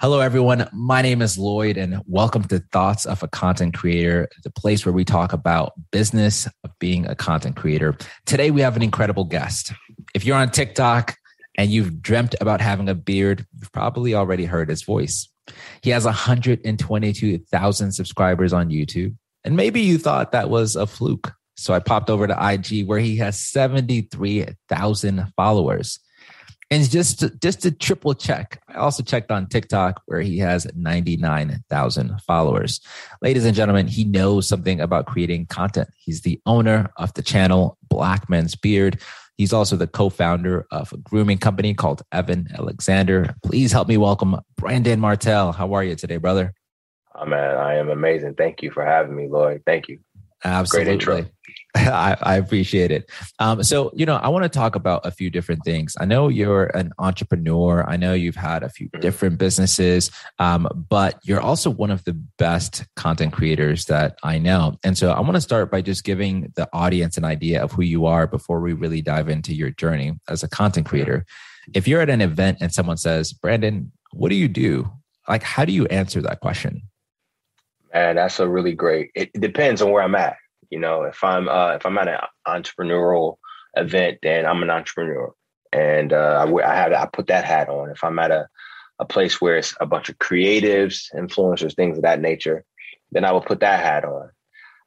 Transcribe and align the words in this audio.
Hello, 0.00 0.20
everyone. 0.20 0.66
My 0.72 1.02
name 1.02 1.20
is 1.20 1.36
Lloyd, 1.36 1.76
and 1.76 2.00
welcome 2.06 2.42
to 2.44 2.60
Thoughts 2.72 3.04
of 3.04 3.22
a 3.22 3.28
Content 3.28 3.74
Creator, 3.74 4.30
the 4.42 4.50
place 4.50 4.86
where 4.86 4.94
we 4.94 5.04
talk 5.04 5.34
about 5.34 5.74
business 5.90 6.48
of 6.64 6.70
being 6.78 7.04
a 7.04 7.14
content 7.14 7.54
creator. 7.54 7.94
Today, 8.24 8.50
we 8.50 8.62
have 8.62 8.76
an 8.76 8.82
incredible 8.82 9.24
guest. 9.24 9.74
If 10.14 10.24
you're 10.24 10.38
on 10.38 10.52
TikTok 10.52 11.18
and 11.58 11.70
you've 11.70 12.00
dreamt 12.00 12.34
about 12.40 12.62
having 12.62 12.88
a 12.88 12.94
beard, 12.94 13.44
you've 13.58 13.72
probably 13.72 14.14
already 14.14 14.46
heard 14.46 14.70
his 14.70 14.84
voice. 14.84 15.28
He 15.82 15.90
has 15.90 16.06
122,000 16.06 17.92
subscribers 17.92 18.54
on 18.54 18.70
YouTube, 18.70 19.14
and 19.44 19.54
maybe 19.54 19.82
you 19.82 19.98
thought 19.98 20.32
that 20.32 20.48
was 20.48 20.76
a 20.76 20.86
fluke. 20.86 21.30
So 21.58 21.74
I 21.74 21.78
popped 21.78 22.08
over 22.08 22.26
to 22.26 22.52
IG 22.52 22.88
where 22.88 23.00
he 23.00 23.18
has 23.18 23.38
73,000 23.38 25.26
followers. 25.36 26.00
And 26.72 26.88
just 26.88 27.18
to, 27.18 27.30
just 27.30 27.62
to 27.62 27.72
triple 27.72 28.14
check, 28.14 28.62
I 28.68 28.74
also 28.74 29.02
checked 29.02 29.32
on 29.32 29.48
TikTok 29.48 30.02
where 30.06 30.20
he 30.20 30.38
has 30.38 30.68
99,000 30.76 32.20
followers. 32.20 32.80
Ladies 33.20 33.44
and 33.44 33.56
gentlemen, 33.56 33.88
he 33.88 34.04
knows 34.04 34.46
something 34.46 34.80
about 34.80 35.06
creating 35.06 35.46
content. 35.46 35.88
He's 35.98 36.20
the 36.20 36.40
owner 36.46 36.92
of 36.96 37.12
the 37.14 37.22
channel 37.22 37.76
Black 37.88 38.30
Men's 38.30 38.54
Beard. 38.54 39.00
He's 39.36 39.52
also 39.52 39.74
the 39.74 39.88
co-founder 39.88 40.66
of 40.70 40.92
a 40.92 40.98
grooming 40.98 41.38
company 41.38 41.74
called 41.74 42.02
Evan 42.12 42.46
Alexander. 42.56 43.34
Please 43.42 43.72
help 43.72 43.88
me 43.88 43.96
welcome 43.96 44.36
Brandon 44.56 45.00
Martell. 45.00 45.50
How 45.50 45.74
are 45.74 45.82
you 45.82 45.96
today, 45.96 46.18
brother? 46.18 46.54
Oh 47.16 47.26
man, 47.26 47.56
I 47.56 47.74
am 47.76 47.90
amazing. 47.90 48.34
Thank 48.34 48.62
you 48.62 48.70
for 48.70 48.84
having 48.84 49.16
me, 49.16 49.26
Lloyd. 49.28 49.62
Thank 49.66 49.88
you. 49.88 49.98
Absolutely. 50.44 50.84
Great 50.84 51.18
intro. 51.18 51.30
I, 51.76 52.16
I, 52.20 52.36
appreciate 52.36 52.90
it. 52.90 53.08
Um, 53.38 53.62
so, 53.62 53.92
you 53.94 54.04
know, 54.04 54.16
I 54.16 54.28
want 54.28 54.42
to 54.42 54.48
talk 54.48 54.74
about 54.74 55.06
a 55.06 55.12
few 55.12 55.30
different 55.30 55.64
things. 55.64 55.96
I 56.00 56.04
know 56.04 56.28
you're 56.28 56.66
an 56.76 56.92
entrepreneur. 56.98 57.88
I 57.88 57.96
know 57.96 58.12
you've 58.12 58.34
had 58.34 58.64
a 58.64 58.68
few 58.68 58.88
mm-hmm. 58.88 59.00
different 59.00 59.38
businesses, 59.38 60.10
um, 60.40 60.66
but 60.88 61.20
you're 61.22 61.40
also 61.40 61.70
one 61.70 61.92
of 61.92 62.02
the 62.04 62.14
best 62.38 62.84
content 62.96 63.32
creators 63.32 63.84
that 63.84 64.18
I 64.24 64.38
know. 64.38 64.78
And 64.82 64.98
so 64.98 65.12
I 65.12 65.20
want 65.20 65.34
to 65.34 65.40
start 65.40 65.70
by 65.70 65.80
just 65.80 66.02
giving 66.02 66.52
the 66.56 66.68
audience 66.72 67.16
an 67.16 67.24
idea 67.24 67.62
of 67.62 67.72
who 67.72 67.82
you 67.82 68.06
are 68.06 68.26
before 68.26 68.60
we 68.60 68.72
really 68.72 69.00
dive 69.00 69.28
into 69.28 69.54
your 69.54 69.70
journey 69.70 70.18
as 70.28 70.42
a 70.42 70.48
content 70.48 70.86
mm-hmm. 70.86 70.90
creator. 70.90 71.26
If 71.72 71.86
you're 71.86 72.00
at 72.00 72.10
an 72.10 72.20
event 72.20 72.58
and 72.60 72.72
someone 72.72 72.96
says, 72.96 73.32
Brandon, 73.32 73.92
what 74.12 74.30
do 74.30 74.34
you 74.34 74.48
do? 74.48 74.90
Like, 75.28 75.44
how 75.44 75.64
do 75.64 75.72
you 75.72 75.86
answer 75.86 76.20
that 76.22 76.40
question? 76.40 76.82
Man, 77.92 78.16
that's 78.16 78.40
a 78.40 78.48
really 78.48 78.74
great. 78.74 79.10
It 79.14 79.32
depends 79.32 79.82
on 79.82 79.90
where 79.90 80.02
I'm 80.02 80.14
at. 80.14 80.36
You 80.70 80.78
know, 80.78 81.02
if 81.02 81.24
I'm 81.24 81.48
uh, 81.48 81.74
if 81.74 81.84
I'm 81.84 81.98
at 81.98 82.08
an 82.08 82.20
entrepreneurial 82.46 83.36
event, 83.76 84.18
then 84.22 84.46
I'm 84.46 84.62
an 84.62 84.70
entrepreneur, 84.70 85.32
and 85.72 86.12
uh, 86.12 86.46
I, 86.46 86.70
I 86.70 86.74
have 86.74 86.92
I 86.92 87.06
put 87.06 87.26
that 87.26 87.44
hat 87.44 87.68
on. 87.68 87.90
If 87.90 88.04
I'm 88.04 88.18
at 88.20 88.30
a 88.30 88.48
a 89.00 89.04
place 89.04 89.40
where 89.40 89.56
it's 89.56 89.74
a 89.80 89.86
bunch 89.86 90.08
of 90.10 90.18
creatives, 90.18 91.06
influencers, 91.14 91.74
things 91.74 91.96
of 91.96 92.02
that 92.02 92.20
nature, 92.20 92.64
then 93.10 93.24
I 93.24 93.32
will 93.32 93.40
put 93.40 93.60
that 93.60 93.82
hat 93.82 94.04
on. 94.04 94.30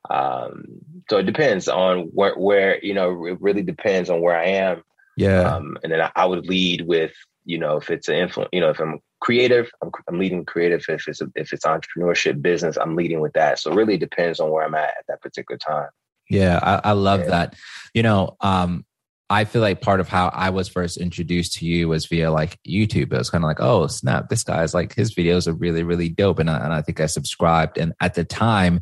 Um, 0.10 0.64
so 1.10 1.18
it 1.18 1.26
depends 1.26 1.68
on 1.68 2.12
where, 2.14 2.36
where 2.36 2.84
you 2.84 2.94
know 2.94 3.26
it 3.26 3.42
really 3.42 3.64
depends 3.64 4.10
on 4.10 4.22
where 4.22 4.38
I 4.38 4.46
am. 4.46 4.84
Yeah, 5.18 5.42
um, 5.42 5.78
and 5.84 5.92
then 5.92 6.02
I, 6.02 6.12
I, 6.16 6.26
would 6.26 6.48
lead 6.48 6.88
with 6.88 7.14
you 7.46 7.58
know 7.58 7.78
if 7.78 7.90
it's 7.90 8.08
an 8.08 8.16
influence, 8.16 8.50
you 8.54 8.62
know 8.62 8.70
if 8.70 8.80
I'm 8.80 9.00
creative, 9.22 9.72
I'm, 9.82 9.92
I'm 10.08 10.20
leading 10.20 10.46
creative. 10.46 10.84
If 10.88 11.08
it's 11.08 11.22
a, 11.22 11.28
if 11.36 11.54
it's 11.54 11.66
entrepreneurship, 11.66 12.42
business, 12.42 12.78
I'm 12.78 12.96
leading 12.96 13.22
with 13.22 13.34
that. 13.34 13.60
So 13.60 13.72
it 13.72 13.76
really 13.76 13.98
depends 13.98 14.40
on 14.40 14.52
where 14.52 14.66
I'm 14.66 14.76
at 14.76 14.90
at 14.90 15.06
that 15.08 15.22
particular 15.22 15.58
time. 15.58 15.90
Yeah, 16.30 16.60
I, 16.62 16.90
I 16.90 16.92
love 16.92 17.22
yeah. 17.22 17.28
that. 17.28 17.56
You 17.94 18.04
know, 18.04 18.36
um, 18.42 18.86
I 19.30 19.46
feel 19.46 19.62
like 19.62 19.82
part 19.82 20.00
of 20.00 20.08
how 20.08 20.28
I 20.28 20.50
was 20.50 20.68
first 20.68 20.98
introduced 20.98 21.54
to 21.56 21.66
you 21.66 21.88
was 21.88 22.06
via 22.06 22.32
like 22.32 22.60
YouTube. 22.68 23.14
It 23.14 23.18
was 23.18 23.30
kind 23.30 23.44
of 23.44 23.48
like, 23.48 23.62
oh 23.62 23.88
snap, 23.88 24.30
this 24.30 24.44
guy's 24.44 24.74
like 24.74 24.94
his 24.94 25.16
videos 25.16 25.48
are 25.48 25.54
really 25.54 25.84
really 25.84 26.10
dope, 26.10 26.40
and 26.40 26.50
I, 26.50 26.58
and 26.58 26.74
I 26.74 26.82
think 26.82 27.00
I 27.00 27.06
subscribed. 27.08 27.78
And 27.78 27.94
at 28.02 28.14
the 28.14 28.24
time, 28.24 28.82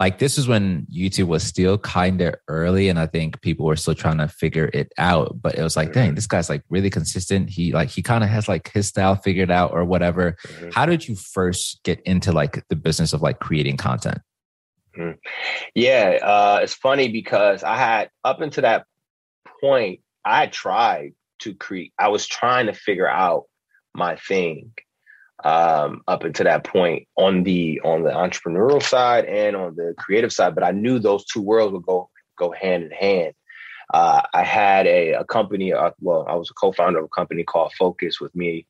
like 0.00 0.18
this 0.18 0.38
is 0.38 0.48
when 0.48 0.86
YouTube 0.90 1.26
was 1.26 1.42
still 1.42 1.76
kind 1.76 2.22
of 2.22 2.34
early 2.48 2.88
and 2.88 2.98
I 2.98 3.06
think 3.06 3.42
people 3.42 3.66
were 3.66 3.76
still 3.76 3.94
trying 3.94 4.16
to 4.16 4.28
figure 4.28 4.70
it 4.72 4.90
out. 4.96 5.40
But 5.42 5.56
it 5.56 5.62
was 5.62 5.76
like, 5.76 5.90
mm-hmm. 5.90 6.00
dang, 6.00 6.14
this 6.14 6.26
guy's 6.26 6.48
like 6.48 6.62
really 6.70 6.88
consistent. 6.88 7.50
He 7.50 7.72
like 7.72 7.90
he 7.90 8.02
kind 8.02 8.24
of 8.24 8.30
has 8.30 8.48
like 8.48 8.72
his 8.72 8.88
style 8.88 9.14
figured 9.14 9.50
out 9.50 9.72
or 9.72 9.84
whatever. 9.84 10.36
Mm-hmm. 10.46 10.70
How 10.72 10.86
did 10.86 11.06
you 11.06 11.16
first 11.16 11.80
get 11.84 12.00
into 12.00 12.32
like 12.32 12.66
the 12.68 12.76
business 12.76 13.12
of 13.12 13.20
like 13.20 13.40
creating 13.40 13.76
content? 13.76 14.18
Mm-hmm. 14.98 15.18
Yeah, 15.74 16.18
uh, 16.22 16.60
it's 16.62 16.74
funny 16.74 17.12
because 17.12 17.62
I 17.62 17.76
had 17.76 18.10
up 18.24 18.40
until 18.40 18.62
that 18.62 18.86
point, 19.60 20.00
I 20.24 20.46
tried 20.46 21.12
to 21.40 21.54
create. 21.54 21.92
I 21.98 22.08
was 22.08 22.26
trying 22.26 22.66
to 22.66 22.72
figure 22.72 23.08
out 23.08 23.44
my 23.94 24.16
thing 24.16 24.72
um, 25.44 26.02
up 26.06 26.24
until 26.24 26.44
that 26.44 26.64
point 26.64 27.06
on 27.16 27.42
the 27.42 27.80
on 27.84 28.02
the 28.02 28.10
entrepreneurial 28.10 28.82
side 28.82 29.24
and 29.24 29.56
on 29.56 29.76
the 29.76 29.94
creative 29.98 30.32
side. 30.32 30.54
But 30.54 30.64
I 30.64 30.72
knew 30.72 30.98
those 30.98 31.24
two 31.24 31.40
worlds 31.40 31.72
would 31.72 31.86
go 31.86 32.10
go 32.36 32.50
hand 32.50 32.84
in 32.84 32.90
hand. 32.90 33.34
Uh, 33.92 34.22
I 34.32 34.44
had 34.44 34.86
a, 34.86 35.12
a 35.12 35.24
company. 35.24 35.72
Uh, 35.72 35.90
well, 36.00 36.24
I 36.28 36.34
was 36.34 36.50
a 36.50 36.54
co-founder 36.54 37.00
of 37.00 37.06
a 37.06 37.08
company 37.08 37.42
called 37.42 37.72
Focus 37.72 38.20
with 38.20 38.34
me 38.36 38.66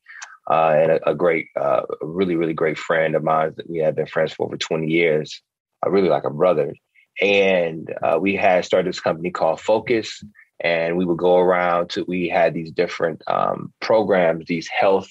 uh, 0.49 0.73
and 0.75 0.91
a, 0.91 1.11
a 1.11 1.15
great, 1.15 1.47
uh, 1.59 1.83
a 2.01 2.05
really, 2.05 2.35
really 2.35 2.53
great 2.53 2.77
friend 2.77 3.15
of 3.15 3.23
mine 3.23 3.53
that 3.57 3.69
we 3.69 3.77
had 3.77 3.95
been 3.95 4.07
friends 4.07 4.33
for 4.33 4.45
over 4.45 4.57
20 4.57 4.87
years. 4.87 5.41
I 5.83 5.89
really 5.89 6.09
like 6.09 6.23
a 6.23 6.31
brother. 6.31 6.73
And 7.21 7.93
uh, 8.01 8.17
we 8.19 8.35
had 8.35 8.65
started 8.65 8.89
this 8.89 8.99
company 8.99 9.29
called 9.31 9.59
Focus, 9.59 10.23
and 10.59 10.97
we 10.97 11.05
would 11.05 11.17
go 11.17 11.37
around 11.37 11.91
to. 11.91 12.05
We 12.07 12.29
had 12.29 12.53
these 12.53 12.71
different 12.71 13.21
um, 13.27 13.73
programs, 13.79 14.45
these 14.45 14.67
health 14.67 15.09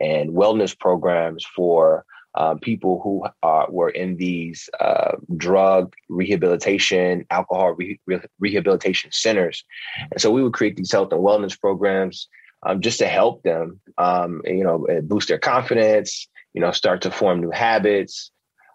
and 0.00 0.30
wellness 0.30 0.78
programs 0.78 1.44
for 1.44 2.04
um, 2.34 2.58
people 2.58 3.00
who 3.02 3.26
uh, 3.42 3.66
were 3.68 3.90
in 3.90 4.16
these 4.16 4.70
uh, 4.80 5.12
drug 5.36 5.94
rehabilitation, 6.08 7.26
alcohol 7.30 7.72
re- 7.72 8.00
rehabilitation 8.38 9.12
centers. 9.12 9.64
And 10.10 10.20
so 10.20 10.30
we 10.30 10.42
would 10.42 10.54
create 10.54 10.76
these 10.76 10.92
health 10.92 11.12
and 11.12 11.20
wellness 11.20 11.58
programs 11.58 12.28
um, 12.64 12.80
just 12.80 12.98
to 13.00 13.06
help 13.06 13.42
them, 13.42 13.80
um, 13.98 14.40
you 14.44 14.64
know, 14.64 14.86
boost 15.02 15.28
their 15.28 15.38
confidence, 15.38 16.26
you 16.54 16.60
know, 16.60 16.70
start 16.70 17.02
to 17.02 17.10
form 17.10 17.40
new 17.40 17.50
habits 17.50 18.30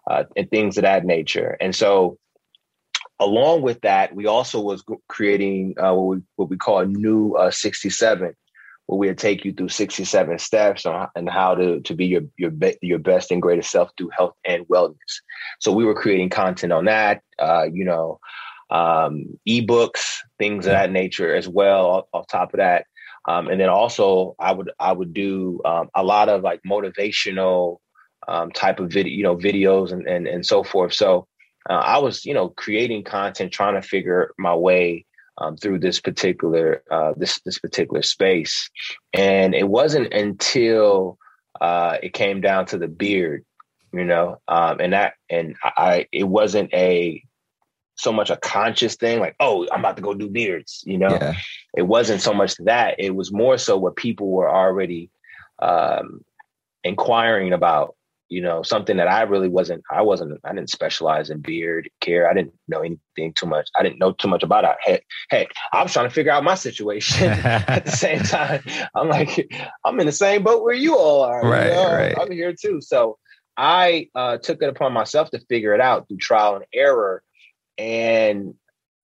uh, 0.08 0.24
and 0.36 0.48
things 0.50 0.78
of 0.78 0.82
that 0.82 1.04
nature. 1.04 1.56
And 1.60 1.74
so 1.74 2.18
along 3.18 3.62
with 3.62 3.80
that, 3.80 4.14
we 4.14 4.26
also 4.26 4.60
was 4.60 4.84
creating 5.08 5.74
uh, 5.78 5.94
what, 5.94 6.16
we, 6.16 6.22
what 6.36 6.50
we 6.50 6.56
call 6.56 6.84
new 6.84 7.34
uh, 7.34 7.50
67 7.50 8.34
where 8.88 8.98
we'll 8.98 9.14
take 9.14 9.44
you 9.44 9.52
through 9.52 9.68
67 9.68 10.38
steps 10.38 10.86
on 10.86 11.08
and 11.14 11.28
how 11.28 11.54
to, 11.54 11.80
to 11.80 11.94
be 11.94 12.06
your 12.06 12.22
your 12.38 12.50
be, 12.50 12.76
your 12.80 12.98
best 12.98 13.30
and 13.30 13.42
greatest 13.42 13.70
self 13.70 13.90
through 13.96 14.08
health 14.16 14.34
and 14.46 14.66
wellness. 14.68 15.20
So 15.60 15.72
we 15.72 15.84
were 15.84 15.94
creating 15.94 16.30
content 16.30 16.72
on 16.72 16.86
that, 16.86 17.20
uh, 17.38 17.66
you 17.70 17.84
know, 17.84 18.18
um, 18.70 19.38
ebooks, 19.46 20.16
things 20.38 20.64
of 20.66 20.72
that 20.72 20.90
nature 20.90 21.34
as 21.34 21.46
well. 21.46 21.86
Off, 21.86 22.04
off 22.14 22.26
top 22.28 22.54
of 22.54 22.58
that, 22.58 22.86
um, 23.26 23.48
and 23.48 23.60
then 23.60 23.68
also 23.68 24.34
I 24.38 24.52
would 24.52 24.70
I 24.80 24.92
would 24.92 25.12
do 25.12 25.60
um, 25.66 25.90
a 25.94 26.02
lot 26.02 26.30
of 26.30 26.42
like 26.42 26.62
motivational 26.66 27.78
um, 28.26 28.50
type 28.52 28.80
of 28.80 28.90
video, 28.90 29.12
you 29.12 29.22
know, 29.22 29.36
videos 29.36 29.92
and 29.92 30.08
and 30.08 30.26
and 30.26 30.46
so 30.46 30.64
forth. 30.64 30.94
So 30.94 31.26
uh, 31.68 31.74
I 31.74 31.98
was 31.98 32.24
you 32.24 32.32
know 32.32 32.48
creating 32.48 33.04
content, 33.04 33.52
trying 33.52 33.74
to 33.74 33.86
figure 33.86 34.32
my 34.38 34.54
way 34.54 35.04
um, 35.40 35.56
through 35.56 35.78
this 35.78 36.00
particular 36.00 36.82
uh, 36.90 37.12
this 37.16 37.40
this 37.40 37.58
particular 37.58 38.02
space, 38.02 38.70
and 39.12 39.54
it 39.54 39.68
wasn't 39.68 40.12
until 40.12 41.18
uh, 41.60 41.98
it 42.02 42.12
came 42.12 42.40
down 42.40 42.66
to 42.66 42.78
the 42.78 42.88
beard, 42.88 43.44
you 43.92 44.04
know, 44.04 44.40
um, 44.48 44.80
and 44.80 44.92
that 44.92 45.14
and 45.30 45.56
I 45.62 46.06
it 46.12 46.24
wasn't 46.24 46.72
a 46.74 47.22
so 47.94 48.12
much 48.12 48.30
a 48.30 48.36
conscious 48.36 48.94
thing 48.94 49.18
like 49.18 49.34
oh 49.40 49.66
I'm 49.72 49.80
about 49.80 49.96
to 49.96 50.02
go 50.02 50.14
do 50.14 50.28
beards, 50.28 50.82
you 50.86 50.98
know, 50.98 51.10
yeah. 51.10 51.34
it 51.76 51.82
wasn't 51.82 52.20
so 52.20 52.32
much 52.32 52.56
that. 52.58 52.96
It 52.98 53.14
was 53.14 53.32
more 53.32 53.58
so 53.58 53.76
what 53.76 53.96
people 53.96 54.30
were 54.30 54.50
already 54.50 55.10
um, 55.60 56.24
inquiring 56.84 57.52
about 57.52 57.96
you 58.28 58.42
know, 58.42 58.62
something 58.62 58.98
that 58.98 59.08
I 59.08 59.22
really 59.22 59.48
wasn't, 59.48 59.82
I 59.90 60.02
wasn't, 60.02 60.38
I 60.44 60.52
didn't 60.52 60.70
specialize 60.70 61.30
in 61.30 61.40
beard 61.40 61.90
care. 62.00 62.28
I 62.30 62.34
didn't 62.34 62.52
know 62.68 62.80
anything 62.80 63.32
too 63.34 63.46
much. 63.46 63.68
I 63.76 63.82
didn't 63.82 63.98
know 63.98 64.12
too 64.12 64.28
much 64.28 64.42
about 64.42 64.64
it. 64.64 64.76
Heck, 64.80 65.02
heck 65.30 65.48
I 65.72 65.82
was 65.82 65.92
trying 65.92 66.08
to 66.08 66.14
figure 66.14 66.32
out 66.32 66.44
my 66.44 66.54
situation 66.54 67.28
at 67.30 67.86
the 67.86 67.90
same 67.90 68.20
time. 68.24 68.62
I'm 68.94 69.08
like, 69.08 69.50
I'm 69.84 69.98
in 70.00 70.06
the 70.06 70.12
same 70.12 70.42
boat 70.42 70.62
where 70.62 70.74
you 70.74 70.96
all 70.96 71.22
are. 71.22 71.42
Right, 71.42 71.66
you 71.66 71.72
know? 71.72 71.92
right. 71.92 72.14
I'm 72.18 72.30
here 72.30 72.52
too. 72.52 72.80
So 72.82 73.18
I 73.56 74.08
uh, 74.14 74.36
took 74.38 74.62
it 74.62 74.68
upon 74.68 74.92
myself 74.92 75.30
to 75.30 75.40
figure 75.48 75.74
it 75.74 75.80
out 75.80 76.06
through 76.06 76.18
trial 76.18 76.56
and 76.56 76.64
error. 76.72 77.22
And 77.78 78.54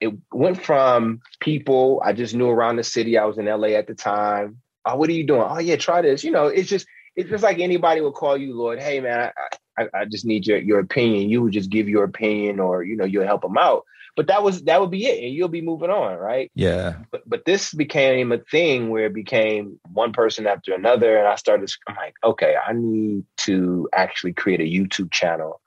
it 0.01 0.13
went 0.33 0.63
from 0.63 1.21
people 1.41 2.03
I 2.05 2.13
just 2.13 2.35
knew 2.35 2.51
around 2.51 2.77
the 2.77 2.85
city. 2.85 3.17
I 3.17 3.25
was 3.25 3.39
in 3.39 3.47
LA 3.47 3.69
at 3.69 3.87
the 3.87 3.95
time. 3.95 4.61
Oh, 4.85 4.97
what 4.97 5.09
are 5.09 5.15
you 5.15 5.27
doing? 5.27 5.47
Oh, 5.49 5.59
yeah, 5.59 5.77
try 5.77 6.03
this. 6.03 6.23
You 6.23 6.31
know, 6.31 6.47
it's 6.49 6.69
just, 6.69 6.87
it's 7.17 7.31
just 7.31 7.45
like 7.45 7.59
anybody 7.59 8.01
would 8.01 8.15
call 8.15 8.37
you, 8.37 8.57
Lloyd. 8.57 8.81
Hey, 8.81 9.01
man, 9.01 9.31
I, 9.37 9.83
I, 9.83 9.89
I 9.95 10.05
just 10.05 10.25
need 10.25 10.47
your 10.47 10.59
your 10.59 10.81
opinion. 10.81 11.29
You 11.29 11.43
would 11.43 11.53
just 11.53 11.71
give 11.71 11.89
your 11.89 12.05
opinion, 12.05 12.61
or 12.61 12.83
you 12.83 12.97
know, 12.97 13.05
you'll 13.05 13.27
help 13.27 13.43
them 13.43 13.59
out. 13.59 13.85
But 14.17 14.29
that 14.29 14.45
was 14.45 14.63
that 14.65 14.81
would 14.81 14.93
be 14.93 15.07
it, 15.07 15.25
and 15.25 15.35
you'll 15.35 15.49
be 15.49 15.61
moving 15.61 15.91
on, 15.91 16.17
right? 16.19 16.51
Yeah. 16.55 16.99
But 17.11 17.29
but 17.29 17.45
this 17.45 17.75
became 17.75 18.31
a 18.31 18.39
thing 18.39 18.91
where 18.91 19.07
it 19.07 19.15
became 19.15 19.81
one 19.93 20.13
person 20.13 20.47
after 20.47 20.73
another, 20.73 21.17
and 21.19 21.27
I 21.27 21.35
started. 21.35 21.71
I'm 21.89 21.97
like, 21.97 22.15
okay, 22.23 22.55
I 22.55 22.73
need 22.73 23.25
to 23.39 23.89
actually 23.93 24.33
create 24.33 24.61
a 24.61 24.65
YouTube 24.65 25.11
channel 25.11 25.61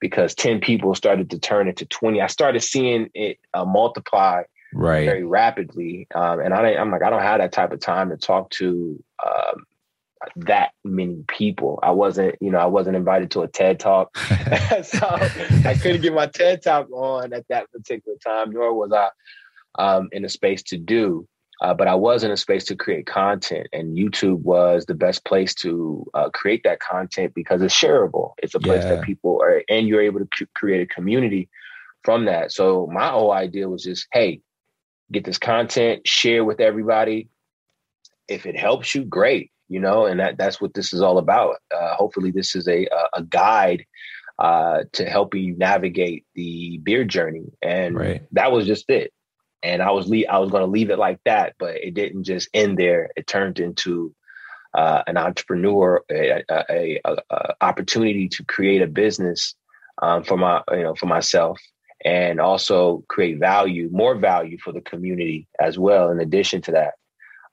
because 0.00 0.34
ten 0.34 0.60
people 0.60 0.94
started 0.96 1.30
to 1.30 1.38
turn 1.38 1.68
into 1.68 1.86
twenty. 1.86 2.20
I 2.20 2.26
started 2.26 2.62
seeing 2.62 3.08
it 3.14 3.38
uh, 3.54 3.64
multiply 3.64 4.42
right 4.72 5.04
very 5.04 5.24
rapidly, 5.24 6.08
um, 6.12 6.40
and 6.40 6.52
I 6.54 6.74
I'm 6.74 6.90
like, 6.90 7.02
I 7.02 7.10
don't 7.10 7.22
have 7.22 7.38
that 7.38 7.52
type 7.52 7.70
of 7.70 7.78
time 7.78 8.10
to 8.10 8.16
talk 8.16 8.50
to. 8.50 9.02
Um, 9.24 9.64
that 10.36 10.72
many 10.84 11.24
people. 11.28 11.78
I 11.82 11.90
wasn't, 11.90 12.36
you 12.40 12.50
know, 12.50 12.58
I 12.58 12.66
wasn't 12.66 12.96
invited 12.96 13.30
to 13.32 13.42
a 13.42 13.48
TED 13.48 13.80
talk. 13.80 14.16
so 14.82 14.98
I 15.02 15.76
couldn't 15.80 16.02
get 16.02 16.14
my 16.14 16.26
TED 16.26 16.62
talk 16.62 16.90
on 16.90 17.32
at 17.32 17.46
that 17.48 17.70
particular 17.70 18.16
time, 18.24 18.50
nor 18.50 18.74
was 18.74 18.92
I 18.92 19.08
um, 19.78 20.08
in 20.12 20.24
a 20.24 20.28
space 20.28 20.62
to 20.64 20.78
do. 20.78 21.26
Uh, 21.60 21.72
but 21.72 21.86
I 21.86 21.94
was 21.94 22.24
in 22.24 22.32
a 22.32 22.36
space 22.36 22.64
to 22.64 22.74
create 22.74 23.06
content, 23.06 23.68
and 23.72 23.96
YouTube 23.96 24.40
was 24.40 24.84
the 24.86 24.96
best 24.96 25.24
place 25.24 25.54
to 25.56 26.04
uh, 26.12 26.28
create 26.30 26.62
that 26.64 26.80
content 26.80 27.34
because 27.34 27.62
it's 27.62 27.74
shareable. 27.74 28.32
It's 28.38 28.56
a 28.56 28.60
place 28.60 28.82
yeah. 28.82 28.96
that 28.96 29.04
people 29.04 29.40
are, 29.40 29.62
and 29.68 29.86
you're 29.86 30.02
able 30.02 30.18
to 30.18 30.28
c- 30.36 30.46
create 30.56 30.82
a 30.82 30.92
community 30.92 31.48
from 32.02 32.24
that. 32.24 32.50
So 32.50 32.88
my 32.92 33.06
whole 33.06 33.30
idea 33.30 33.68
was 33.68 33.84
just, 33.84 34.08
hey, 34.12 34.40
get 35.12 35.24
this 35.24 35.38
content, 35.38 36.08
share 36.08 36.44
with 36.44 36.58
everybody. 36.58 37.28
If 38.26 38.44
it 38.44 38.58
helps 38.58 38.92
you, 38.92 39.04
great 39.04 39.51
you 39.72 39.80
know, 39.80 40.04
and 40.04 40.20
that 40.20 40.36
that's 40.36 40.60
what 40.60 40.74
this 40.74 40.92
is 40.92 41.00
all 41.00 41.16
about. 41.16 41.56
Uh, 41.74 41.94
hopefully, 41.94 42.30
this 42.30 42.54
is 42.54 42.68
a 42.68 42.86
a 43.14 43.22
guide 43.22 43.84
uh, 44.38 44.84
to 44.92 45.08
helping 45.08 45.42
you 45.42 45.56
navigate 45.56 46.26
the 46.34 46.78
beer 46.82 47.04
journey, 47.04 47.46
and 47.62 47.96
right. 47.96 48.22
that 48.32 48.52
was 48.52 48.66
just 48.66 48.90
it. 48.90 49.12
And 49.62 49.80
I 49.80 49.92
was 49.92 50.08
le- 50.08 50.26
I 50.28 50.38
was 50.38 50.50
going 50.50 50.64
to 50.64 50.70
leave 50.70 50.90
it 50.90 50.98
like 50.98 51.20
that, 51.24 51.54
but 51.58 51.76
it 51.76 51.94
didn't 51.94 52.24
just 52.24 52.50
end 52.52 52.78
there. 52.78 53.10
It 53.16 53.26
turned 53.26 53.60
into 53.60 54.14
uh, 54.74 55.02
an 55.06 55.16
entrepreneur, 55.16 56.02
a, 56.10 56.42
a, 56.50 56.64
a, 57.04 57.14
a, 57.30 57.54
opportunity 57.60 58.28
to 58.28 58.44
create 58.44 58.82
a 58.82 58.86
business 58.86 59.54
um, 60.02 60.22
for 60.22 60.36
my 60.36 60.62
you 60.72 60.82
know 60.82 60.94
for 60.94 61.06
myself, 61.06 61.58
and 62.04 62.40
also 62.40 63.04
create 63.08 63.38
value, 63.38 63.88
more 63.90 64.16
value 64.16 64.58
for 64.58 64.72
the 64.72 64.82
community 64.82 65.46
as 65.60 65.78
well. 65.78 66.10
In 66.10 66.20
addition 66.20 66.60
to 66.62 66.72
that, 66.72 66.94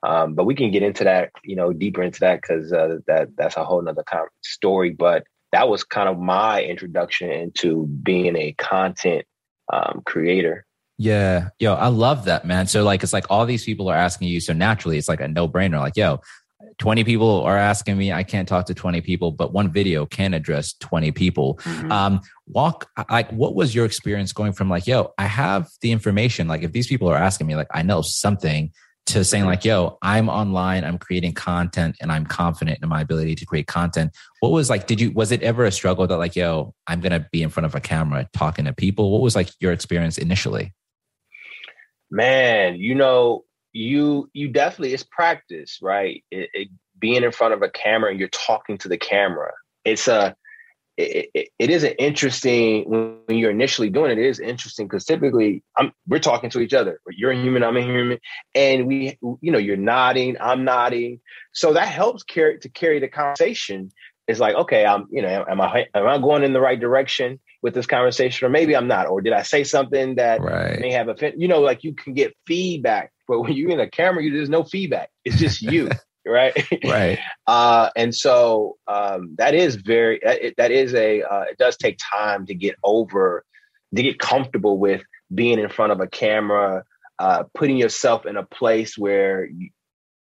um, 0.04 0.34
but 0.34 0.46
we 0.46 0.56
can 0.56 0.72
get 0.72 0.84
into 0.84 1.04
that, 1.04 1.32
you 1.44 1.56
know, 1.56 1.74
deeper 1.74 2.02
into 2.02 2.20
that 2.22 2.42
because 2.42 2.72
uh, 2.72 2.98
that 3.08 3.30
that's 3.36 3.58
a 3.58 3.64
whole 3.64 3.82
nother 3.82 4.04
kind 4.04 4.24
of 4.24 4.30
story. 4.42 4.92
But 4.92 5.26
that 5.52 5.68
was 5.68 5.84
kind 5.84 6.08
of 6.08 6.20
my 6.20 6.64
introduction 6.64 7.32
into 7.32 7.88
being 7.88 8.36
a 8.36 8.54
content 8.54 9.26
um, 9.72 10.02
creator. 10.06 10.66
Yeah, 10.98 11.50
yo, 11.60 11.76
I 11.76 11.88
love 11.88 12.26
that, 12.26 12.46
man. 12.46 12.68
So 12.68 12.84
like, 12.84 13.04
it's 13.04 13.14
like 13.14 13.26
all 13.30 13.46
these 13.46 13.64
people 13.64 13.90
are 13.90 13.96
asking 13.96 14.28
you, 14.28 14.40
so 14.42 14.54
naturally, 14.54 14.98
it's 14.98 15.08
like 15.08 15.22
a 15.22 15.28
no 15.28 15.48
brainer. 15.48 15.80
Like, 15.80 15.96
yo, 15.96 16.20
20 16.80 17.04
people 17.06 17.42
are 17.42 17.58
asking 17.58 17.98
me 17.98 18.12
i 18.12 18.22
can't 18.22 18.48
talk 18.48 18.66
to 18.66 18.74
20 18.74 19.00
people 19.00 19.32
but 19.32 19.54
one 19.54 19.72
video 19.72 20.06
can 20.06 20.34
address 20.34 20.74
20 20.74 21.12
people 21.12 21.58
mm-hmm. 21.64 21.90
um 21.90 22.20
walk 22.48 22.90
like 23.10 23.32
what 23.32 23.56
was 23.56 23.74
your 23.74 23.86
experience 23.86 24.34
going 24.34 24.52
from 24.52 24.70
like 24.70 24.86
yo 24.86 25.14
i 25.18 25.26
have 25.26 25.70
the 25.82 25.92
information 25.92 26.48
like 26.48 26.62
if 26.62 26.74
these 26.74 26.88
people 26.88 27.08
are 27.08 27.16
asking 27.16 27.48
me 27.48 27.56
like 27.56 27.68
i 27.72 27.82
know 27.82 28.02
something 28.02 28.72
to 29.10 29.24
saying 29.24 29.46
like, 29.46 29.66
yo, 29.66 29.98
I'm 30.02 30.30
online, 30.30 30.84
I'm 30.84 30.98
creating 30.98 31.34
content 31.34 31.98
and 32.02 32.12
I'm 32.12 32.26
confident 32.26 32.80
in 32.82 32.90
my 32.90 33.02
ability 33.02 33.36
to 33.36 33.46
create 33.46 33.68
content. 33.68 34.16
What 34.40 34.52
was 34.52 34.70
like, 34.70 34.88
did 34.88 35.02
you, 35.02 35.12
was 35.12 35.32
it 35.32 35.42
ever 35.42 35.66
a 35.66 35.72
struggle 35.72 36.08
that 36.08 36.18
like, 36.18 36.36
yo, 36.36 36.74
I'm 36.88 37.02
to 37.02 37.28
be 37.32 37.44
in 37.44 37.50
front 37.50 37.66
of 37.66 37.76
a 37.76 37.80
camera 37.80 38.30
talking 38.34 38.66
to 38.66 38.74
people? 38.74 39.12
What 39.12 39.22
was 39.22 39.36
like 39.36 39.50
your 39.60 39.72
experience 39.72 40.18
initially? 40.18 40.74
Man, 42.12 42.76
you 42.78 42.96
know, 42.96 43.46
you, 43.74 44.30
you 44.34 44.50
definitely, 44.50 44.94
it's 44.94 45.04
practice, 45.04 45.80
right? 45.82 46.24
It, 46.32 46.50
it, 46.54 46.68
being 47.00 47.24
in 47.24 47.32
front 47.32 47.54
of 47.54 47.62
a 47.62 47.70
camera 47.70 48.12
and 48.12 48.20
you're 48.20 48.30
talking 48.30 48.78
to 48.80 48.90
the 48.90 48.98
camera. 48.98 49.52
It's 49.86 50.08
a, 50.08 50.36
it, 51.00 51.30
it, 51.34 51.50
it 51.58 51.70
is 51.70 51.84
an 51.84 51.94
interesting 51.98 52.84
when 52.90 53.38
you're 53.38 53.52
initially 53.52 53.90
doing 53.90 54.12
it. 54.12 54.18
It 54.18 54.26
is 54.26 54.40
interesting 54.40 54.86
because 54.86 55.06
typically 55.06 55.64
I'm 55.78 55.94
we're 56.08 56.20
talking 56.20 56.50
to 56.50 56.60
each 56.60 56.74
other. 56.74 57.00
You're 57.10 57.32
a 57.32 57.42
human, 57.42 57.64
I'm 57.64 57.78
a 57.78 57.82
human, 57.82 58.20
and 58.54 58.86
we 58.86 59.18
you 59.40 59.52
know 59.52 59.58
you're 59.58 59.78
nodding, 59.78 60.36
I'm 60.42 60.66
nodding, 60.66 61.22
so 61.54 61.74
that 61.74 61.88
helps 61.88 62.24
carry 62.24 62.60
to 62.60 62.70
carry 62.70 63.00
the 63.00 63.08
conversation. 63.08 63.92
It's 64.28 64.42
like 64.42 64.56
okay, 64.56 64.86
I'm 64.86 65.08
you 65.10 65.22
know 65.22 65.46
am 65.50 65.62
I 65.62 65.88
am 65.96 66.06
I 66.06 66.18
going 66.18 66.44
in 66.44 66.52
the 66.52 66.62
right 66.62 66.80
direction 66.80 67.40
with 67.62 67.74
this 67.74 67.88
conversation, 67.88 68.46
or 68.46 68.50
maybe 68.50 68.76
I'm 68.76 68.88
not, 68.88 69.08
or 69.08 69.22
did 69.22 69.34
I 69.34 69.44
say 69.44 69.64
something 69.64 70.16
that 70.16 70.42
right. 70.42 70.80
may 70.82 70.92
have 70.92 71.08
offended? 71.08 71.42
You 71.42 71.48
know, 71.48 71.62
like 71.62 71.86
you 71.86 71.96
can 71.96 72.14
get 72.14 72.36
feedback, 72.46 73.14
but 73.26 73.40
when 73.40 73.54
you're 73.54 73.72
in 73.72 73.80
a 73.80 73.90
camera, 73.90 74.22
you, 74.22 74.34
there's 74.34 74.50
no 74.50 74.66
feedback. 74.66 75.12
It's 75.24 75.38
just 75.38 75.62
you. 75.62 75.90
right? 76.26 76.54
Right. 76.84 77.20
Uh, 77.48 77.90
and 77.96 78.14
so 78.14 78.78
um, 78.88 79.34
that 79.40 79.56
is 79.56 79.76
very 79.76 80.20
that, 80.24 80.54
that 80.58 80.70
is 80.70 80.94
a 80.94 81.24
uh, 81.24 81.46
it 81.50 81.58
does 81.58 81.76
take 81.78 81.98
time 81.98 82.46
to 82.46 82.54
get 82.54 82.76
over 82.84 83.44
to 83.96 84.04
get 84.04 84.20
comfortable 84.20 84.78
with 84.78 85.02
being 85.34 85.58
in 85.58 85.68
front 85.68 85.92
of 85.92 86.00
a 86.00 86.06
camera, 86.06 86.84
uh, 87.18 87.46
putting 87.56 87.76
yourself 87.78 88.28
in 88.28 88.38
a 88.38 88.44
place 88.44 89.00
where 89.00 89.46
you, 89.46 89.70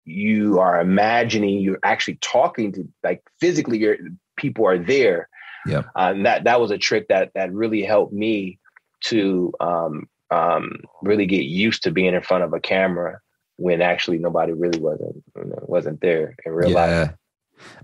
you 0.07 0.59
are 0.59 0.81
imagining 0.81 1.61
you're 1.61 1.79
actually 1.85 2.17
talking 2.23 2.73
to 2.73 2.89
like 3.05 3.23
physically 3.41 3.77
your 3.77 3.97
people 4.39 4.67
are 4.67 4.79
there. 4.79 5.29
Yeah. 5.67 5.83
Uh, 5.95 6.13
and 6.15 6.25
that 6.25 6.45
that 6.45 6.63
was 6.63 6.71
a 6.71 6.79
trick 6.79 7.09
that 7.09 7.33
that 7.35 7.53
really 7.53 7.83
helped 7.83 8.15
me 8.15 8.59
to 9.05 9.53
um, 9.61 10.09
um, 10.31 10.81
really 11.03 11.27
get 11.27 11.45
used 11.45 11.83
to 11.83 11.91
being 11.91 12.15
in 12.15 12.23
front 12.23 12.45
of 12.45 12.55
a 12.55 12.61
camera 12.61 13.21
when 13.59 13.83
actually 13.83 14.19
nobody 14.19 14.53
really 14.53 14.79
wasn't 14.79 15.23
you 15.37 15.45
know, 15.45 15.59
wasn't 15.67 16.01
there 16.01 16.35
in 16.47 16.53
real 16.53 16.71
yeah. 16.71 17.01
life. 17.01 17.11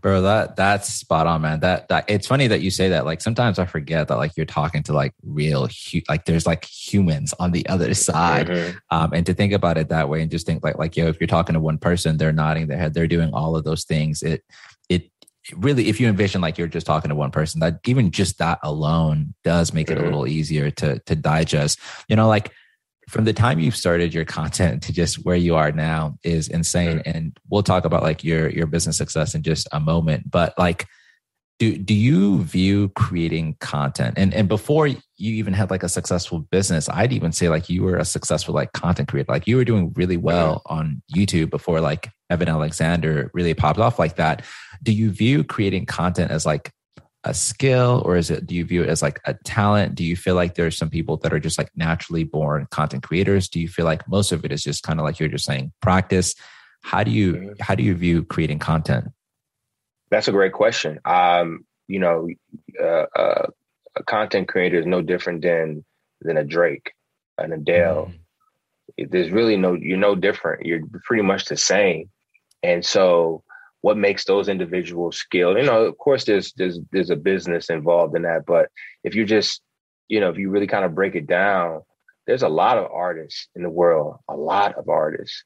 Bro, 0.00 0.22
that 0.22 0.54
that's 0.54 0.88
spot 0.88 1.26
on, 1.26 1.42
man. 1.42 1.58
That 1.60 1.88
that 1.88 2.04
it's 2.08 2.28
funny 2.28 2.46
that 2.46 2.60
you 2.60 2.70
say 2.70 2.90
that. 2.90 3.04
Like 3.04 3.20
sometimes 3.20 3.58
I 3.58 3.66
forget 3.66 4.06
that 4.06 4.16
like 4.16 4.32
you're 4.36 4.46
talking 4.46 4.84
to 4.84 4.92
like 4.92 5.12
real 5.24 5.68
like 6.08 6.26
there's 6.26 6.46
like 6.46 6.64
humans 6.64 7.34
on 7.40 7.50
the 7.50 7.66
other 7.68 7.92
side. 7.92 8.46
Mm-hmm. 8.46 8.76
Um, 8.90 9.12
and 9.12 9.26
to 9.26 9.34
think 9.34 9.52
about 9.52 9.76
it 9.76 9.88
that 9.88 10.08
way 10.08 10.22
and 10.22 10.30
just 10.30 10.46
think 10.46 10.62
like 10.62 10.78
like 10.78 10.96
yo, 10.96 11.08
if 11.08 11.20
you're 11.20 11.26
talking 11.26 11.54
to 11.54 11.60
one 11.60 11.78
person, 11.78 12.18
they're 12.18 12.32
nodding 12.32 12.68
their 12.68 12.78
head, 12.78 12.94
they're 12.94 13.08
doing 13.08 13.30
all 13.32 13.56
of 13.56 13.64
those 13.64 13.84
things. 13.84 14.22
It 14.22 14.44
it 14.88 15.10
really 15.56 15.88
if 15.88 16.00
you 16.00 16.06
envision 16.06 16.40
like 16.40 16.56
you're 16.56 16.68
just 16.68 16.86
talking 16.86 17.08
to 17.08 17.16
one 17.16 17.32
person, 17.32 17.58
that 17.58 17.80
even 17.84 18.12
just 18.12 18.38
that 18.38 18.60
alone 18.62 19.34
does 19.42 19.72
make 19.72 19.90
it 19.90 19.94
mm-hmm. 19.94 20.02
a 20.02 20.06
little 20.06 20.28
easier 20.28 20.70
to 20.70 21.00
to 21.00 21.16
digest. 21.16 21.80
You 22.08 22.14
know, 22.14 22.28
like 22.28 22.52
from 23.08 23.24
the 23.24 23.32
time 23.32 23.58
you've 23.58 23.76
started 23.76 24.14
your 24.14 24.24
content 24.24 24.82
to 24.84 24.92
just 24.92 25.24
where 25.24 25.36
you 25.36 25.54
are 25.54 25.72
now 25.72 26.16
is 26.24 26.48
insane. 26.48 27.02
And 27.04 27.36
we'll 27.48 27.62
talk 27.62 27.84
about 27.84 28.02
like 28.02 28.24
your 28.24 28.48
your 28.50 28.66
business 28.66 28.96
success 28.96 29.34
in 29.34 29.42
just 29.42 29.68
a 29.72 29.80
moment. 29.80 30.30
But 30.30 30.54
like 30.58 30.86
do 31.58 31.76
do 31.76 31.94
you 31.94 32.42
view 32.42 32.88
creating 32.90 33.56
content? 33.60 34.14
And 34.16 34.34
and 34.34 34.48
before 34.48 34.88
you 34.88 34.98
even 35.18 35.54
had 35.54 35.70
like 35.70 35.84
a 35.84 35.88
successful 35.88 36.40
business 36.40 36.88
i'd 36.88 37.12
even 37.12 37.30
say 37.30 37.48
like 37.48 37.70
you 37.70 37.84
were 37.84 37.96
a 37.96 38.04
successful 38.04 38.54
like 38.54 38.72
content 38.72 39.08
creator. 39.08 39.30
Like 39.30 39.46
you 39.46 39.56
were 39.56 39.64
doing 39.64 39.92
really 39.94 40.16
well 40.16 40.62
on 40.66 41.02
youtube 41.14 41.50
before 41.50 41.80
like 41.80 42.10
evan 42.30 42.48
alexander 42.48 43.30
really 43.34 43.54
popped 43.54 43.78
off 43.78 43.98
like 43.98 44.16
that. 44.16 44.44
Do 44.82 44.92
you 44.92 45.10
view 45.10 45.44
creating 45.44 45.86
content 45.86 46.30
as 46.30 46.44
like 46.44 46.72
a 47.24 47.34
skill 47.34 48.02
or 48.04 48.16
is 48.16 48.30
it 48.30 48.46
do 48.46 48.54
you 48.54 48.64
view 48.64 48.82
it 48.82 48.88
as 48.88 49.02
like 49.02 49.20
a 49.24 49.34
talent? 49.44 49.94
Do 49.94 50.04
you 50.04 50.16
feel 50.16 50.34
like 50.34 50.54
there's 50.54 50.76
some 50.76 50.90
people 50.90 51.16
that 51.18 51.32
are 51.32 51.40
just 51.40 51.58
like 51.58 51.70
naturally 51.74 52.24
born 52.24 52.66
content 52.70 53.02
creators? 53.02 53.48
Do 53.48 53.60
you 53.60 53.68
feel 53.68 53.84
like 53.84 54.06
most 54.08 54.30
of 54.32 54.44
it 54.44 54.52
is 54.52 54.62
just 54.62 54.82
kind 54.82 55.00
of 55.00 55.04
like 55.04 55.18
you're 55.18 55.28
just 55.28 55.44
saying 55.44 55.72
practice? 55.80 56.34
How 56.82 57.02
do 57.02 57.10
you 57.10 57.32
mm-hmm. 57.32 57.52
how 57.60 57.74
do 57.74 57.82
you 57.82 57.94
view 57.94 58.24
creating 58.24 58.58
content? 58.58 59.06
That's 60.10 60.28
a 60.28 60.32
great 60.32 60.52
question. 60.52 61.00
Um 61.04 61.64
you 61.88 61.98
know 61.98 62.28
uh, 62.80 63.06
uh, 63.16 63.46
a 63.96 64.02
content 64.04 64.48
creator 64.48 64.78
is 64.78 64.86
no 64.86 65.02
different 65.02 65.42
than 65.42 65.84
than 66.20 66.36
a 66.36 66.44
drake 66.44 66.92
an 67.38 67.52
adele. 67.52 68.12
Mm. 68.98 69.10
there's 69.10 69.30
really 69.30 69.56
no 69.56 69.74
you're 69.74 69.96
no 69.96 70.14
different. 70.14 70.66
You're 70.66 70.82
pretty 71.04 71.22
much 71.22 71.46
the 71.46 71.56
same. 71.56 72.10
And 72.62 72.84
so 72.84 73.43
what 73.84 73.98
makes 73.98 74.24
those 74.24 74.48
individuals 74.48 75.18
skilled. 75.18 75.58
You 75.58 75.64
know, 75.64 75.84
of 75.84 75.98
course, 75.98 76.24
there's 76.24 76.54
there's 76.54 76.80
there's 76.90 77.10
a 77.10 77.16
business 77.16 77.68
involved 77.68 78.16
in 78.16 78.22
that, 78.22 78.46
but 78.46 78.70
if 79.02 79.14
you 79.14 79.26
just, 79.26 79.60
you 80.08 80.20
know, 80.20 80.30
if 80.30 80.38
you 80.38 80.48
really 80.48 80.66
kind 80.66 80.86
of 80.86 80.94
break 80.94 81.14
it 81.14 81.26
down, 81.26 81.82
there's 82.26 82.42
a 82.42 82.48
lot 82.48 82.78
of 82.78 82.90
artists 82.90 83.48
in 83.54 83.62
the 83.62 83.68
world, 83.68 84.16
a 84.26 84.34
lot 84.34 84.74
of 84.76 84.88
artists, 84.88 85.44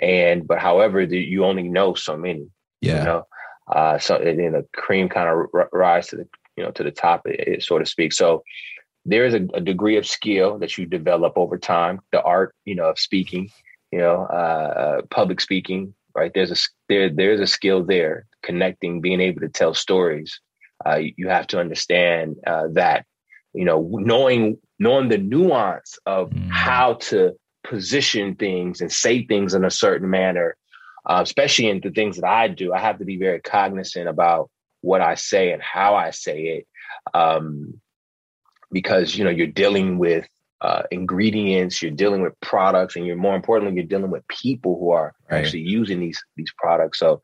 and 0.00 0.48
but 0.48 0.58
however, 0.58 1.06
the, 1.06 1.16
you 1.16 1.44
only 1.44 1.62
know 1.62 1.94
so 1.94 2.16
many. 2.16 2.48
Yeah. 2.80 2.98
You 2.98 3.04
know, 3.04 3.26
uh, 3.72 3.98
so 3.98 4.16
and 4.16 4.40
then 4.40 4.52
the 4.54 4.66
cream 4.74 5.08
kind 5.08 5.28
of 5.28 5.46
r- 5.54 5.70
rise 5.72 6.08
to 6.08 6.16
the 6.16 6.28
you 6.56 6.64
know 6.64 6.72
to 6.72 6.82
the 6.82 6.90
top, 6.90 7.22
it, 7.26 7.38
it, 7.38 7.62
so 7.62 7.78
to 7.78 7.86
speak. 7.86 8.12
So 8.12 8.42
there 9.04 9.26
is 9.26 9.34
a, 9.34 9.46
a, 9.54 9.60
degree 9.60 9.96
of 9.96 10.04
skill 10.04 10.58
that 10.58 10.76
you 10.76 10.86
develop 10.86 11.34
over 11.36 11.56
time. 11.56 12.00
The 12.10 12.20
art, 12.20 12.52
you 12.64 12.74
know, 12.74 12.86
of 12.86 12.98
speaking, 12.98 13.48
you 13.92 14.00
know, 14.00 14.26
uh, 14.28 14.72
uh 14.76 15.02
public 15.08 15.40
speaking, 15.40 15.94
right? 16.16 16.32
There's 16.34 16.50
a 16.50 16.56
there 16.88 17.10
there's 17.10 17.40
a 17.40 17.46
skill 17.46 17.84
there, 17.84 18.26
connecting, 18.42 19.00
being 19.00 19.20
able 19.20 19.40
to 19.42 19.48
tell 19.48 19.74
stories, 19.74 20.40
uh, 20.84 21.00
you 21.16 21.28
have 21.28 21.46
to 21.48 21.60
understand 21.60 22.36
uh, 22.46 22.68
that 22.72 23.06
you 23.54 23.64
know 23.64 23.88
knowing 23.92 24.58
knowing 24.78 25.08
the 25.08 25.18
nuance 25.18 25.98
of 26.06 26.30
mm. 26.30 26.50
how 26.50 26.94
to 26.94 27.32
position 27.64 28.34
things 28.36 28.80
and 28.80 28.92
say 28.92 29.24
things 29.26 29.54
in 29.54 29.64
a 29.64 29.70
certain 29.70 30.08
manner 30.10 30.56
uh, 31.06 31.20
especially 31.22 31.68
in 31.68 31.80
the 31.80 31.90
things 31.90 32.16
that 32.16 32.28
i 32.28 32.46
do 32.46 32.72
i 32.72 32.78
have 32.78 32.98
to 32.98 33.04
be 33.04 33.16
very 33.16 33.40
cognizant 33.40 34.08
about 34.08 34.50
what 34.82 35.00
i 35.00 35.14
say 35.14 35.52
and 35.52 35.62
how 35.62 35.94
i 35.94 36.10
say 36.10 36.42
it 36.42 36.66
um, 37.14 37.80
because 38.70 39.16
you 39.16 39.24
know 39.24 39.30
you're 39.30 39.46
dealing 39.46 39.98
with 39.98 40.28
uh, 40.60 40.82
ingredients 40.90 41.82
you're 41.82 41.90
dealing 41.90 42.22
with 42.22 42.38
products 42.40 42.96
and 42.96 43.06
you're 43.06 43.16
more 43.16 43.36
importantly 43.36 43.76
you're 43.76 43.84
dealing 43.84 44.10
with 44.10 44.26
people 44.28 44.78
who 44.78 44.90
are 44.90 45.14
right. 45.30 45.38
actually 45.38 45.60
using 45.60 46.00
these 46.00 46.22
these 46.36 46.52
products 46.56 46.98
so 46.98 47.20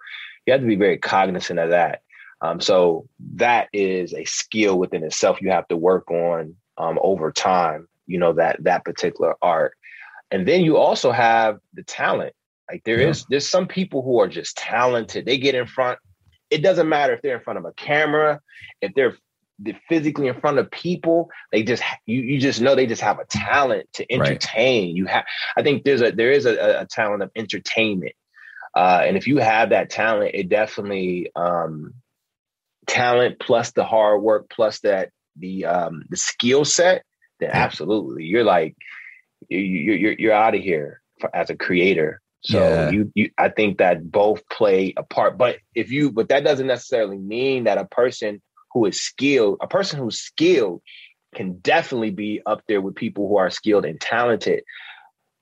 you 0.47 0.53
have 0.53 0.61
to 0.61 0.67
be 0.67 0.77
very 0.77 0.99
cognizant 0.99 1.59
of 1.59 1.71
that 1.71 2.03
um, 2.43 2.61
so 2.61 3.09
that 3.37 3.69
is 3.73 4.13
a 4.13 4.25
skill 4.25 4.79
within 4.79 5.05
itself 5.05 5.41
you 5.41 5.51
have 5.51 5.69
to 5.69 5.77
work 5.77 6.11
on 6.11 6.57
um, 6.77 6.99
over 7.03 7.31
time, 7.31 7.89
you 8.07 8.19
know, 8.19 8.33
that 8.35 8.63
that 8.65 8.85
particular 8.85 9.37
art. 9.43 9.75
And 10.31 10.47
then 10.47 10.63
you 10.63 10.77
also 10.77 11.13
have 11.13 11.59
the 11.75 11.83
talent. 11.83 12.35
Like 12.71 12.83
there 12.85 13.01
yeah. 13.01 13.09
is, 13.09 13.27
there's 13.29 13.49
some 13.49 13.69
people 13.69 14.03
who 14.03 14.21
are 14.21 14.29
just 14.29 14.57
talented. 14.57 15.27
They 15.27 15.39
get 15.39 15.55
in 15.55 15.67
front. 15.67 15.99
It 16.51 16.63
doesn't 16.63 16.89
matter 16.89 17.15
if 17.15 17.23
they're 17.23 17.37
in 17.37 17.43
front 17.43 17.59
of 17.59 17.65
a 17.65 17.73
camera, 17.73 18.41
if 18.81 18.93
they're 18.95 19.17
they're 19.17 19.17
physically 19.89 20.29
in 20.29 20.41
front 20.41 20.59
of 20.59 20.71
people 20.71 21.31
they 21.53 21.63
just 21.63 21.83
you 22.07 22.21
you 22.21 22.41
just 22.41 22.61
know 22.61 22.75
they 22.75 22.87
just 22.87 23.03
have 23.03 23.19
a 23.19 23.25
talent 23.27 23.87
to 23.93 24.11
entertain 24.13 24.89
right. 24.89 24.97
you 24.97 25.07
have 25.07 25.25
i 25.57 25.63
think 25.63 25.85
there's 25.85 26.03
a 26.03 26.11
there 26.11 26.33
is 26.33 26.47
a, 26.47 26.81
a 26.81 26.87
talent 26.87 27.23
of 27.23 27.31
entertainment 27.37 28.15
uh, 28.75 29.03
and 29.05 29.19
if 29.19 29.27
you 29.27 29.37
have 29.37 29.71
that 29.71 29.91
talent 29.91 30.35
it 30.35 30.49
definitely 30.49 31.31
um, 31.37 31.93
talent 32.87 33.39
plus 33.39 33.73
the 33.73 33.85
hard 33.85 34.23
work 34.23 34.49
plus 34.51 34.81
that 34.81 35.11
the 35.37 35.65
um 35.65 36.05
the 36.09 36.17
skill 36.17 36.65
set 36.65 37.05
then 37.41 37.51
yeah. 37.51 37.65
absolutely 37.65 38.25
you're 38.25 38.45
like 38.45 38.75
you, 39.49 39.59
you 39.59 39.93
you're 39.93 40.13
you're 40.13 40.33
out 40.33 40.55
of 40.55 40.61
here 40.61 41.01
for, 41.21 41.35
as 41.35 41.51
a 41.51 41.57
creator 41.57 42.21
so 42.45 42.59
yeah. 42.59 42.91
you 42.91 43.13
you 43.15 43.31
I 43.39 43.51
think 43.51 43.79
that 43.79 44.11
both 44.11 44.47
play 44.49 44.95
a 44.97 45.03
part 45.03 45.39
but 45.39 45.59
if 45.75 45.91
you 45.91 46.11
but 46.11 46.29
that 46.31 46.45
doesn't 46.45 46.67
necessarily 46.67 47.19
mean 47.19 47.65
that 47.65 47.79
a 47.79 47.85
person 47.85 48.43
who 48.73 48.87
is 48.87 49.01
skilled 49.01 49.59
a 49.61 49.67
person 49.67 49.99
who's 49.99 50.19
skilled 50.19 50.83
can 51.35 51.59
definitely 51.59 52.11
be 52.11 52.43
up 52.45 52.63
there 52.69 52.81
with 52.81 52.95
people 52.95 53.29
who 53.29 53.37
are 53.37 53.51
skilled 53.51 53.85
and 53.85 54.01
talented 54.01 54.63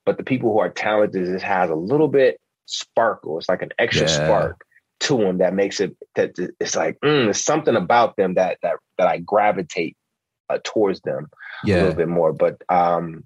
but 0.07 0.17
the 0.17 0.25
people 0.25 0.53
who 0.53 0.59
are 0.59 0.71
talented 0.71 1.27
just 1.27 1.45
has 1.45 1.71
a 1.71 1.75
little 1.75 2.09
bit 2.09 2.41
sparkle 2.67 3.39
it's 3.39 3.49
like 3.49 3.63
an 3.63 3.71
extra 3.79 4.07
yeah. 4.07 4.15
spark 4.15 4.65
to 5.01 5.17
them 5.17 5.39
that 5.39 5.55
makes 5.55 5.81
it 5.81 5.97
that 6.15 6.33
it's 6.61 6.77
like 6.77 6.99
mm, 7.01 7.25
there's 7.25 7.43
something 7.43 7.75
about 7.75 8.17
them 8.17 8.35
that 8.35 8.59
that 8.63 8.77
that 8.99 9.09
I 9.09 9.19
gravitate 9.19 9.97
uh, 10.51 10.59
towards 10.63 11.01
them 11.01 11.29
yeah. 11.65 11.77
a 11.77 11.79
little 11.79 11.95
bit 11.95 12.09
more. 12.09 12.33
But 12.33 12.63
um, 12.69 13.25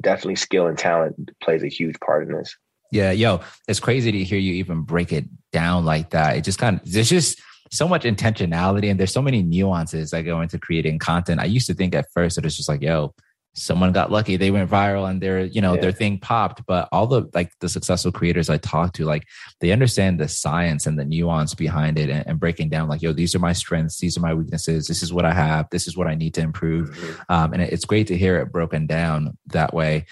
definitely 0.00 0.36
skill 0.36 0.66
and 0.66 0.78
talent 0.78 1.30
plays 1.42 1.62
a 1.62 1.68
huge 1.68 2.00
part 2.00 2.26
in 2.26 2.34
this. 2.34 2.56
Yeah, 2.90 3.10
yo, 3.10 3.40
it's 3.68 3.80
crazy 3.80 4.12
to 4.12 4.24
hear 4.24 4.38
you 4.38 4.54
even 4.54 4.82
break 4.82 5.12
it 5.12 5.24
down 5.50 5.84
like 5.84 6.10
that. 6.10 6.36
It 6.36 6.42
just 6.42 6.58
kind 6.58 6.80
of 6.80 6.96
it's 6.96 7.08
just 7.08 7.40
so 7.72 7.88
much 7.88 8.02
intentionality 8.02 8.90
and 8.90 9.00
there's 9.00 9.12
so 9.12 9.22
many 9.22 9.42
nuances 9.42 10.10
that 10.10 10.22
go 10.22 10.42
into 10.42 10.58
creating 10.58 10.98
content. 10.98 11.40
I 11.40 11.46
used 11.46 11.66
to 11.66 11.74
think 11.74 11.94
at 11.94 12.06
first 12.12 12.36
that 12.36 12.44
it's 12.44 12.56
just 12.56 12.68
like, 12.68 12.82
yo, 12.82 13.14
someone 13.54 13.92
got 13.92 14.10
lucky 14.10 14.36
they 14.36 14.50
went 14.50 14.70
viral 14.70 15.08
and 15.08 15.20
their 15.20 15.44
you 15.44 15.60
know 15.60 15.74
yeah. 15.74 15.80
their 15.82 15.92
thing 15.92 16.18
popped 16.18 16.64
but 16.66 16.88
all 16.90 17.06
the 17.06 17.28
like 17.34 17.52
the 17.60 17.68
successful 17.68 18.10
creators 18.10 18.48
i 18.48 18.56
talk 18.56 18.94
to 18.94 19.04
like 19.04 19.24
they 19.60 19.72
understand 19.72 20.18
the 20.18 20.26
science 20.26 20.86
and 20.86 20.98
the 20.98 21.04
nuance 21.04 21.54
behind 21.54 21.98
it 21.98 22.08
and, 22.08 22.26
and, 22.26 22.40
breaking 22.40 22.70
down 22.70 22.88
like 22.88 23.02
yo 23.02 23.12
these 23.12 23.34
are 23.34 23.38
my 23.38 23.52
strengths 23.52 23.98
these 23.98 24.16
are 24.16 24.22
my 24.22 24.32
weaknesses 24.32 24.86
this 24.86 25.02
is 25.02 25.12
what 25.12 25.26
i 25.26 25.34
have 25.34 25.68
this 25.70 25.86
is 25.86 25.94
what 25.94 26.06
i 26.06 26.14
need 26.14 26.32
to 26.32 26.40
improve 26.40 26.88
mm-hmm. 26.90 27.32
um, 27.32 27.52
and 27.52 27.60
it's 27.60 27.84
great 27.84 28.06
to 28.06 28.16
hear 28.16 28.38
it 28.38 28.50
broken 28.50 28.86
down 28.86 29.36
that 29.48 29.74
way 29.74 30.06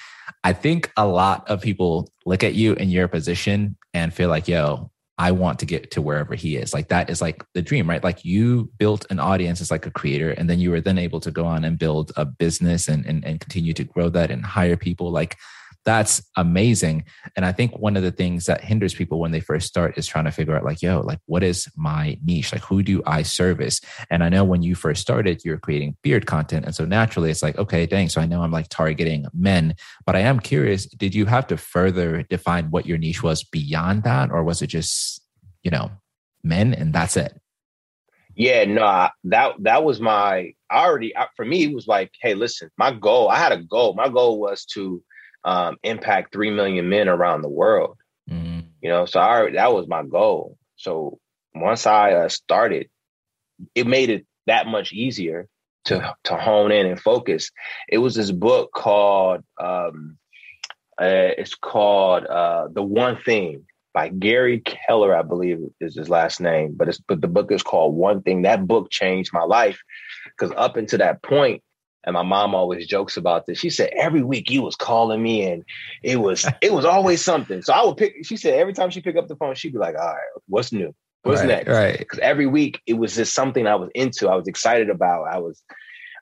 i 0.44 0.52
think 0.52 0.92
a 0.98 1.06
lot 1.06 1.48
of 1.48 1.62
people 1.62 2.10
look 2.26 2.44
at 2.44 2.52
you 2.52 2.74
in 2.74 2.90
your 2.90 3.08
position 3.08 3.74
and 3.94 4.12
feel 4.12 4.28
like 4.28 4.48
yo 4.48 4.90
I 5.20 5.32
want 5.32 5.58
to 5.58 5.66
get 5.66 5.90
to 5.90 6.00
wherever 6.00 6.34
he 6.34 6.56
is. 6.56 6.72
Like 6.72 6.88
that 6.88 7.10
is 7.10 7.20
like 7.20 7.44
the 7.52 7.60
dream, 7.60 7.90
right? 7.90 8.02
Like 8.02 8.24
you 8.24 8.70
built 8.78 9.04
an 9.10 9.20
audience 9.20 9.60
as 9.60 9.70
like 9.70 9.84
a 9.84 9.90
creator, 9.90 10.30
and 10.30 10.48
then 10.48 10.60
you 10.60 10.70
were 10.70 10.80
then 10.80 10.96
able 10.96 11.20
to 11.20 11.30
go 11.30 11.44
on 11.44 11.62
and 11.62 11.78
build 11.78 12.10
a 12.16 12.24
business 12.24 12.88
and, 12.88 13.04
and, 13.04 13.22
and 13.22 13.38
continue 13.38 13.74
to 13.74 13.84
grow 13.84 14.08
that 14.08 14.30
and 14.30 14.46
hire 14.46 14.78
people. 14.78 15.10
Like 15.10 15.36
that's 15.84 16.22
amazing. 16.36 17.04
And 17.36 17.46
I 17.46 17.52
think 17.52 17.78
one 17.78 17.96
of 17.96 18.02
the 18.02 18.10
things 18.10 18.46
that 18.46 18.62
hinders 18.62 18.94
people 18.94 19.18
when 19.18 19.30
they 19.30 19.40
first 19.40 19.66
start 19.66 19.96
is 19.96 20.06
trying 20.06 20.26
to 20.26 20.30
figure 20.30 20.54
out, 20.54 20.64
like, 20.64 20.82
yo, 20.82 21.00
like, 21.00 21.20
what 21.26 21.42
is 21.42 21.68
my 21.76 22.18
niche? 22.24 22.52
Like, 22.52 22.62
who 22.62 22.82
do 22.82 23.02
I 23.06 23.22
service? 23.22 23.80
And 24.10 24.22
I 24.22 24.28
know 24.28 24.44
when 24.44 24.62
you 24.62 24.74
first 24.74 25.00
started, 25.00 25.42
you're 25.44 25.58
creating 25.58 25.96
beard 26.02 26.26
content. 26.26 26.66
And 26.66 26.74
so 26.74 26.84
naturally, 26.84 27.30
it's 27.30 27.42
like, 27.42 27.56
okay, 27.58 27.86
dang. 27.86 28.08
So 28.08 28.20
I 28.20 28.26
know 28.26 28.42
I'm 28.42 28.52
like 28.52 28.68
targeting 28.68 29.26
men, 29.32 29.74
but 30.04 30.16
I 30.16 30.20
am 30.20 30.38
curious, 30.40 30.86
did 30.86 31.14
you 31.14 31.26
have 31.26 31.46
to 31.48 31.56
further 31.56 32.22
define 32.24 32.70
what 32.70 32.86
your 32.86 32.98
niche 32.98 33.22
was 33.22 33.42
beyond 33.42 34.02
that? 34.02 34.30
Or 34.30 34.44
was 34.44 34.62
it 34.62 34.68
just, 34.68 35.22
you 35.62 35.70
know, 35.70 35.90
men 36.42 36.74
and 36.74 36.92
that's 36.92 37.16
it? 37.16 37.40
Yeah, 38.36 38.64
no, 38.64 39.08
that 39.24 39.54
that 39.58 39.84
was 39.84 40.00
my 40.00 40.54
I 40.70 40.84
already 40.86 41.12
for 41.36 41.44
me. 41.44 41.64
It 41.64 41.74
was 41.74 41.86
like, 41.88 42.12
hey, 42.22 42.34
listen, 42.34 42.70
my 42.78 42.92
goal. 42.92 43.28
I 43.28 43.36
had 43.36 43.52
a 43.52 43.62
goal. 43.62 43.94
My 43.94 44.08
goal 44.08 44.40
was 44.40 44.64
to 44.66 45.02
um, 45.44 45.76
impact 45.82 46.32
3 46.32 46.50
million 46.50 46.88
men 46.88 47.08
around 47.08 47.42
the 47.42 47.48
world. 47.48 47.96
Mm-hmm. 48.30 48.60
You 48.80 48.88
know, 48.88 49.06
so 49.06 49.20
I, 49.20 49.50
that 49.52 49.72
was 49.72 49.88
my 49.88 50.02
goal. 50.02 50.56
So 50.76 51.18
once 51.54 51.86
I 51.86 52.12
uh, 52.12 52.28
started, 52.28 52.88
it 53.74 53.86
made 53.86 54.10
it 54.10 54.26
that 54.46 54.66
much 54.66 54.92
easier 54.92 55.48
to 55.84 56.14
to 56.24 56.36
hone 56.36 56.72
in 56.72 56.86
and 56.86 57.00
focus. 57.00 57.50
It 57.88 57.98
was 57.98 58.14
this 58.14 58.30
book 58.30 58.72
called 58.72 59.42
um, 59.58 60.18
uh, 61.00 61.32
it's 61.38 61.54
called 61.54 62.24
uh, 62.26 62.68
The 62.72 62.82
One 62.82 63.18
Thing 63.24 63.66
by 63.92 64.08
Gary 64.08 64.60
Keller, 64.60 65.16
I 65.16 65.22
believe 65.22 65.60
is 65.80 65.96
his 65.96 66.08
last 66.08 66.40
name. 66.40 66.74
But 66.76 66.88
it's 66.88 66.98
but 66.98 67.20
the 67.20 67.28
book 67.28 67.50
is 67.52 67.62
called 67.62 67.94
One 67.94 68.22
Thing. 68.22 68.42
That 68.42 68.66
book 68.66 68.90
changed 68.90 69.32
my 69.32 69.44
life 69.44 69.80
because 70.24 70.54
up 70.56 70.76
until 70.76 70.98
that 70.98 71.22
point, 71.22 71.62
and 72.04 72.14
my 72.14 72.22
mom 72.22 72.54
always 72.54 72.86
jokes 72.86 73.16
about 73.16 73.46
this. 73.46 73.58
She 73.58 73.70
said 73.70 73.90
every 73.96 74.22
week 74.22 74.50
you 74.50 74.62
was 74.62 74.76
calling 74.76 75.22
me 75.22 75.46
and 75.46 75.64
it 76.02 76.16
was 76.16 76.46
it 76.60 76.72
was 76.72 76.84
always 76.84 77.22
something. 77.24 77.62
So 77.62 77.72
I 77.72 77.84
would 77.84 77.96
pick. 77.96 78.24
She 78.24 78.36
said 78.36 78.54
every 78.54 78.72
time 78.72 78.90
she 78.90 79.00
pick 79.00 79.16
up 79.16 79.28
the 79.28 79.36
phone, 79.36 79.54
she'd 79.54 79.72
be 79.72 79.78
like, 79.78 79.96
"All 79.98 80.06
right, 80.06 80.42
what's 80.46 80.72
new? 80.72 80.94
What's 81.22 81.40
right, 81.40 81.48
next?" 81.48 81.68
Right. 81.68 81.98
Because 81.98 82.18
every 82.20 82.46
week 82.46 82.80
it 82.86 82.94
was 82.94 83.16
just 83.16 83.34
something 83.34 83.66
I 83.66 83.74
was 83.74 83.90
into. 83.94 84.28
I 84.28 84.36
was 84.36 84.48
excited 84.48 84.88
about. 84.88 85.24
I 85.24 85.38
was, 85.38 85.62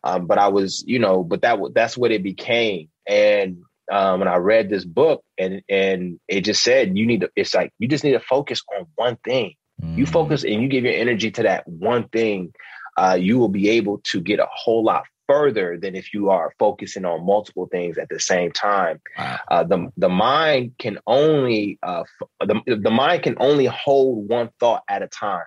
um, 0.03 0.27
but 0.27 0.39
I 0.39 0.49
was, 0.49 0.85
you 0.87 0.99
know, 0.99 1.23
but 1.23 1.43
that 1.43 1.59
that's 1.75 1.97
what 1.97 2.11
it 2.11 2.23
became. 2.23 2.89
And 3.07 3.59
um, 3.91 4.19
when 4.19 4.29
I 4.29 4.37
read 4.37 4.69
this 4.69 4.85
book, 4.85 5.23
and 5.39 5.63
and 5.69 6.19
it 6.27 6.41
just 6.41 6.63
said 6.63 6.99
you 6.99 7.07
need 7.07 7.21
to. 7.21 7.31
It's 7.37 7.55
like 7.55 7.73
you 7.79 7.87
just 7.87 8.05
need 8.05 8.13
to 8.13 8.21
focus 8.21 8.63
on 8.77 8.87
one 8.97 9.17
thing. 9.25 9.55
Mm. 9.81 9.97
You 9.97 10.07
focus 10.07 10.43
and 10.43 10.61
you 10.61 10.67
give 10.67 10.85
your 10.85 10.95
energy 10.95 11.31
to 11.31 11.45
that 11.45 11.69
one 11.69 12.09
thing. 12.09 12.53
Uh, 12.97 13.17
you 13.19 13.39
will 13.39 13.49
be 13.49 13.69
able 13.69 14.01
to 14.03 14.21
get 14.21 14.41
a 14.41 14.49
whole 14.51 14.83
lot 14.83 15.05
further 15.29 15.79
than 15.81 15.95
if 15.95 16.13
you 16.15 16.31
are 16.31 16.53
focusing 16.59 17.05
on 17.05 17.25
multiple 17.25 17.69
things 17.71 17.99
at 17.99 18.09
the 18.09 18.19
same 18.19 18.51
time. 18.51 19.01
Wow. 19.17 19.39
Uh, 19.51 19.65
the 19.65 19.93
the 19.97 20.09
mind 20.09 20.73
can 20.79 20.99
only 21.07 21.79
uh, 21.83 22.05
the 22.41 22.61
the 22.67 22.91
mind 22.91 23.23
can 23.23 23.37
only 23.39 23.67
hold 23.67 24.29
one 24.29 24.51
thought 24.59 24.83
at 24.89 25.03
a 25.03 25.09
time. 25.09 25.45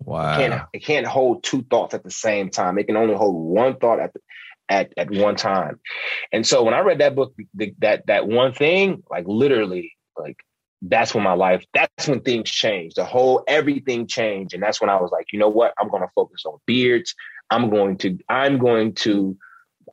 Wow! 0.00 0.32
It 0.32 0.36
can't, 0.36 0.62
it 0.72 0.84
can't 0.84 1.06
hold 1.06 1.42
two 1.42 1.62
thoughts 1.62 1.94
at 1.94 2.04
the 2.04 2.10
same 2.10 2.50
time. 2.50 2.78
It 2.78 2.86
can 2.86 2.96
only 2.96 3.14
hold 3.14 3.36
one 3.36 3.76
thought 3.76 4.00
at 4.00 4.12
the, 4.14 4.20
at 4.68 4.92
at 4.96 5.10
one 5.10 5.36
time. 5.36 5.80
And 6.32 6.46
so 6.46 6.62
when 6.62 6.74
I 6.74 6.80
read 6.80 7.00
that 7.00 7.14
book, 7.14 7.34
the, 7.54 7.74
that 7.78 8.06
that 8.06 8.26
one 8.26 8.52
thing, 8.52 9.02
like 9.10 9.24
literally, 9.26 9.92
like 10.16 10.36
that's 10.82 11.14
when 11.14 11.24
my 11.24 11.32
life, 11.32 11.64
that's 11.74 12.06
when 12.06 12.20
things 12.20 12.50
changed. 12.50 12.96
The 12.96 13.04
whole 13.04 13.42
everything 13.48 14.06
changed, 14.06 14.54
and 14.54 14.62
that's 14.62 14.80
when 14.80 14.90
I 14.90 15.00
was 15.00 15.10
like, 15.10 15.26
you 15.32 15.38
know 15.38 15.48
what? 15.48 15.74
I'm 15.78 15.88
going 15.88 16.02
to 16.02 16.12
focus 16.14 16.44
on 16.46 16.58
beards. 16.66 17.14
I'm 17.50 17.70
going 17.70 17.98
to, 17.98 18.18
I'm 18.28 18.58
going 18.58 18.94
to, 18.96 19.36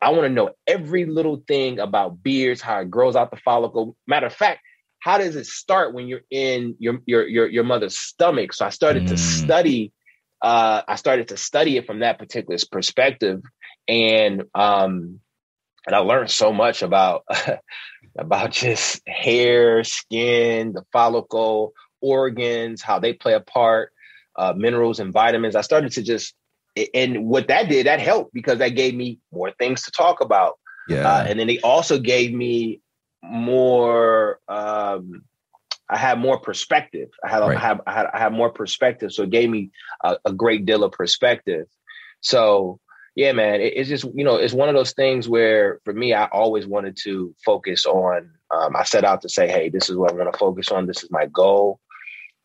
I 0.01 0.11
want 0.11 0.23
to 0.23 0.29
know 0.29 0.51
every 0.67 1.05
little 1.05 1.43
thing 1.47 1.79
about 1.79 2.21
beards, 2.21 2.61
how 2.61 2.81
it 2.81 2.91
grows 2.91 3.15
out 3.15 3.31
the 3.31 3.37
follicle. 3.37 3.95
Matter 4.07 4.27
of 4.27 4.33
fact, 4.33 4.59
how 4.99 5.17
does 5.17 5.35
it 5.35 5.45
start 5.45 5.93
when 5.93 6.07
you're 6.07 6.23
in 6.29 6.75
your 6.79 6.99
your 7.05 7.27
your, 7.27 7.47
your 7.47 7.63
mother's 7.63 7.97
stomach? 7.97 8.53
So 8.53 8.65
I 8.65 8.69
started 8.69 9.03
mm. 9.03 9.09
to 9.09 9.17
study. 9.17 9.91
Uh, 10.41 10.81
I 10.87 10.95
started 10.95 11.29
to 11.29 11.37
study 11.37 11.77
it 11.77 11.87
from 11.87 11.99
that 11.99 12.19
particular 12.19 12.57
perspective, 12.71 13.41
and 13.87 14.43
um, 14.53 15.19
and 15.85 15.95
I 15.95 15.99
learned 15.99 16.31
so 16.31 16.51
much 16.51 16.81
about 16.81 17.23
about 18.17 18.51
just 18.51 19.01
hair, 19.07 19.83
skin, 19.83 20.73
the 20.73 20.83
follicle, 20.91 21.73
organs, 22.01 22.81
how 22.81 22.99
they 22.99 23.13
play 23.13 23.33
a 23.33 23.39
part, 23.39 23.91
uh, 24.35 24.53
minerals 24.55 24.99
and 24.99 25.13
vitamins. 25.13 25.55
I 25.55 25.61
started 25.61 25.91
to 25.93 26.03
just 26.03 26.33
and 26.93 27.25
what 27.25 27.47
that 27.47 27.69
did, 27.69 27.85
that 27.85 27.99
helped 27.99 28.33
because 28.33 28.59
that 28.59 28.69
gave 28.69 28.93
me 28.93 29.19
more 29.31 29.51
things 29.51 29.83
to 29.83 29.91
talk 29.91 30.21
about. 30.21 30.59
Yeah. 30.87 31.09
Uh, 31.09 31.25
and 31.27 31.39
then 31.39 31.49
it 31.49 31.63
also 31.63 31.99
gave 31.99 32.33
me 32.33 32.81
more, 33.23 34.39
um, 34.47 35.23
I 35.89 35.97
had 35.97 36.19
more 36.19 36.39
perspective. 36.39 37.09
I 37.23 37.29
had, 37.29 37.39
right. 37.39 37.57
I 37.57 37.59
had, 37.59 37.79
I 37.87 37.93
had, 37.93 38.05
I 38.13 38.19
had 38.19 38.33
more 38.33 38.49
perspective. 38.49 39.13
So 39.13 39.23
it 39.23 39.29
gave 39.29 39.49
me 39.49 39.71
a, 40.03 40.17
a 40.25 40.33
great 40.33 40.65
deal 40.65 40.83
of 40.83 40.91
perspective. 40.91 41.67
So 42.21 42.79
yeah, 43.15 43.31
man, 43.31 43.61
it, 43.61 43.73
it's 43.75 43.89
just 43.89 44.03
you 44.13 44.23
know 44.23 44.35
it's 44.35 44.53
one 44.53 44.69
of 44.69 44.75
those 44.75 44.91
things 44.93 45.27
where 45.27 45.79
for 45.85 45.93
me, 45.93 46.13
I 46.13 46.25
always 46.25 46.67
wanted 46.67 46.97
to 47.03 47.33
focus 47.43 47.85
on. 47.85 48.29
Um, 48.51 48.75
I 48.75 48.83
set 48.83 49.03
out 49.03 49.21
to 49.21 49.29
say, 49.29 49.47
hey, 49.47 49.69
this 49.69 49.89
is 49.89 49.95
what 49.95 50.11
I 50.11 50.15
want 50.15 50.31
to 50.31 50.37
focus 50.37 50.69
on. 50.69 50.85
This 50.85 51.03
is 51.03 51.09
my 51.09 51.25
goal, 51.27 51.79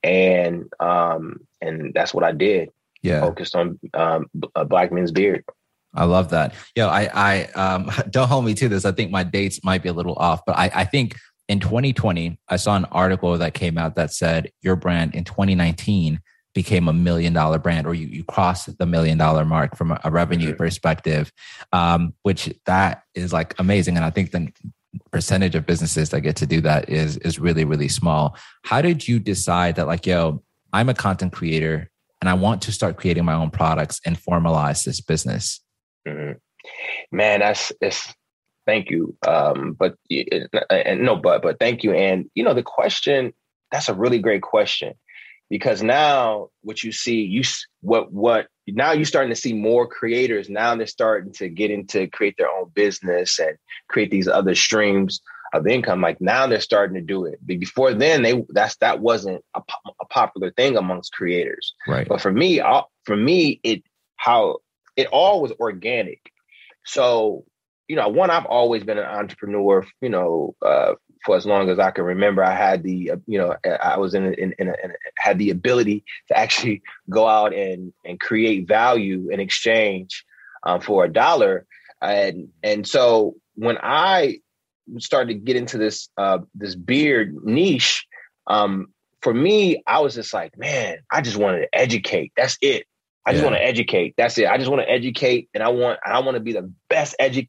and 0.03 0.65
um, 0.79 1.41
and 1.61 1.93
that's 1.93 2.15
what 2.15 2.25
I 2.25 2.33
did. 2.33 2.71
Yeah, 3.03 3.21
focused 3.21 3.57
on 3.57 3.81
um, 3.95 4.27
a 4.55 4.65
black 4.65 4.93
man's 4.93 5.13
beard. 5.13 5.45
I 5.93 6.05
love 6.05 6.31
that. 6.31 6.55
Yo, 6.77 6.87
I, 6.87 7.11
I 7.13 7.45
um, 7.53 7.91
don't 8.11 8.29
hold 8.29 8.45
me 8.45 8.55
to 8.55 8.69
this. 8.69 8.85
I 8.85 8.93
think 8.93 9.11
my 9.11 9.25
dates 9.25 9.65
might 9.65 9.83
be 9.83 9.89
a 9.89 9.93
little 9.93 10.15
off, 10.15 10.43
but 10.47 10.57
I, 10.57 10.71
I 10.73 10.85
think 10.85 11.17
in 11.49 11.59
2020, 11.59 12.39
I 12.49 12.57
saw 12.57 12.77
an 12.77 12.85
article 12.87 13.37
that 13.37 13.55
came 13.55 13.77
out 13.77 13.97
that 13.97 14.13
said 14.13 14.53
your 14.63 14.77
brand 14.77 15.17
in 15.17 15.25
2019 15.25 16.21
became 16.55 16.89
a 16.89 16.93
million 16.93 17.33
dollar 17.33 17.59
brand 17.59 17.87
or 17.87 17.95
you, 17.95 18.07
you 18.07 18.25
crossed 18.25 18.77
the 18.79 18.87
million 18.87 19.17
dollar 19.17 19.45
mark 19.45 19.77
from 19.77 19.97
a, 20.03 20.11
revenue 20.11 20.49
mm-hmm. 20.49 20.57
perspective 20.57 21.33
um, 21.73 22.13
which 22.23 22.53
that 22.67 23.05
is 23.15 23.33
like 23.33 23.55
amazing. 23.59 23.97
And 23.97 24.05
i 24.05 24.11
think 24.11 24.33
the 24.33 24.53
percentage 25.13 25.55
of 25.55 25.67
businesses 25.67 26.11
that 26.11 26.23
get 26.23 26.37
to 26.37 26.47
do 26.47 26.61
that 26.61 26.89
is 26.89 27.17
is 27.19 27.39
really 27.39 27.65
really 27.65 27.89
small. 27.89 28.37
How 28.65 28.83
did 28.83 29.07
you 29.07 29.21
decide 29.21 29.77
that 29.77 29.87
like 29.87 30.07
yo 30.07 30.43
i'm 30.73 30.89
a 30.89 30.95
content 30.95 31.33
creator 31.33 31.89
and 32.21 32.29
i 32.29 32.35
want 32.35 32.63
to 32.63 32.73
start 32.73 32.97
creating 32.97 33.25
my 33.25 33.35
own 33.35 33.51
products 33.51 34.01
and 34.05 34.19
formalize 34.19 34.85
this 34.85 35.01
business? 35.01 35.61
Mm-hmm. 36.09 36.33
man 37.17 37.41
that's 37.41 37.73
it's 37.81 38.13
thank 38.67 38.91
you. 38.91 39.17
Um 39.27 39.77
but 39.79 39.95
and 40.71 41.03
no 41.03 41.17
but 41.17 41.43
but 41.43 41.59
thank 41.61 41.85
you. 41.85 41.93
And 41.93 42.29
you 42.35 42.43
know 42.43 42.55
the 42.55 42.63
question 42.63 43.33
that's 43.71 43.89
a 43.89 43.95
really 43.95 44.19
great 44.19 44.43
question 44.43 44.95
because 45.51 45.83
now 45.83 46.49
what 46.63 46.83
you 46.83 46.93
see 46.93 47.23
you 47.23 47.43
what 47.83 48.11
what 48.11 48.47
now 48.69 48.93
you're 48.93 49.05
starting 49.05 49.35
to 49.35 49.41
see 49.41 49.53
more 49.53 49.87
creators. 49.87 50.49
Now 50.49 50.75
they're 50.77 50.87
starting 50.87 51.33
to 51.35 51.49
get 51.49 51.71
into 51.71 52.07
create 52.07 52.37
their 52.39 52.49
own 52.49 52.71
business 52.73 53.39
and 53.39 53.57
create 53.89 54.11
these 54.11 54.29
other 54.29 54.55
streams 54.55 55.21
of 55.53 55.67
income. 55.67 56.01
Like 56.01 56.21
now 56.21 56.47
they're 56.47 56.61
starting 56.61 56.95
to 56.95 57.03
do 57.03 57.27
it. 57.27 57.45
Before 57.45 57.93
then 57.93 58.23
they 58.23 58.45
that's 58.51 58.77
that 58.77 59.01
wasn't 59.01 59.45
a, 59.55 59.61
a 60.01 60.07
popular 60.07 60.53
thing 60.53 60.77
amongst 60.77 61.13
creators. 61.13 61.75
Right. 61.87 62.09
But 62.09 62.21
for 62.21 62.33
me 62.33 62.63
for 63.05 63.17
me 63.17 63.61
it 63.65 63.83
how 64.17 64.59
it 64.97 65.09
all 65.09 65.43
was 65.43 65.53
organic. 65.59 66.21
So 66.85 67.45
you 67.91 67.97
know 67.97 68.09
one 68.09 68.31
i've 68.31 68.47
always 68.47 68.85
been 68.85 68.99
an 68.99 69.05
entrepreneur 69.05 69.85
you 70.01 70.09
know 70.09 70.55
uh, 70.65 70.93
for 71.25 71.37
as 71.37 71.47
long 71.47 71.69
as 71.69 71.79
I 71.79 71.91
can 71.91 72.05
remember. 72.05 72.43
I 72.43 72.55
had 72.55 72.83
the, 72.83 73.13
uh, 73.13 73.17
you 73.27 73.39
know, 73.39 73.57
I 73.83 73.99
was 73.99 74.15
in, 74.15 74.25
in, 74.35 74.55
in, 74.59 74.69
a, 74.69 74.75
in 74.83 74.91
a, 74.91 74.95
had 75.17 75.39
the 75.39 75.51
ability 75.51 76.05
to 76.29 76.39
actually 76.39 76.83
go 77.11 77.27
out 77.27 77.55
and 77.55 77.93
and 78.05 78.19
create 78.19 78.67
value 78.67 79.29
in 79.31 79.41
exchange 79.41 80.25
um, 80.63 80.81
for 80.81 81.05
a 81.05 81.13
dollar, 81.13 81.67
and 82.01 82.49
and 82.63 82.87
so 82.87 83.37
when 83.55 83.79
I 83.83 84.41
started 84.99 85.35
to 85.35 85.35
get 85.35 85.57
into 85.57 85.79
this 85.79 86.09
uh, 86.17 86.39
this 86.55 86.75
beard 86.75 87.35
niche, 87.45 88.07
um, 88.47 88.89
for 89.23 89.35
me, 89.35 89.83
I 89.87 90.01
was 90.01 90.15
just 90.15 90.33
like, 90.33 90.57
man, 90.57 90.99
I 91.11 91.21
just 91.21 91.37
wanted 91.37 91.61
to 91.61 91.69
educate. 91.75 92.33
That's 92.37 92.57
it. 92.63 92.87
I 93.27 93.33
just 93.33 93.43
yeah. 93.43 93.51
want 93.51 93.61
to 93.61 93.65
educate. 93.65 94.15
That's 94.17 94.39
it. 94.39 94.47
I 94.47 94.57
just 94.57 94.71
want 94.71 94.83
to 94.83 94.91
educate, 94.91 95.51
and 95.53 95.63
I 95.63 95.69
want 95.69 96.01
I 96.05 96.21
want 96.21 96.37
to 96.37 96.41
be 96.41 96.53
the 96.53 96.73
best 96.89 97.15
edu- 97.21 97.49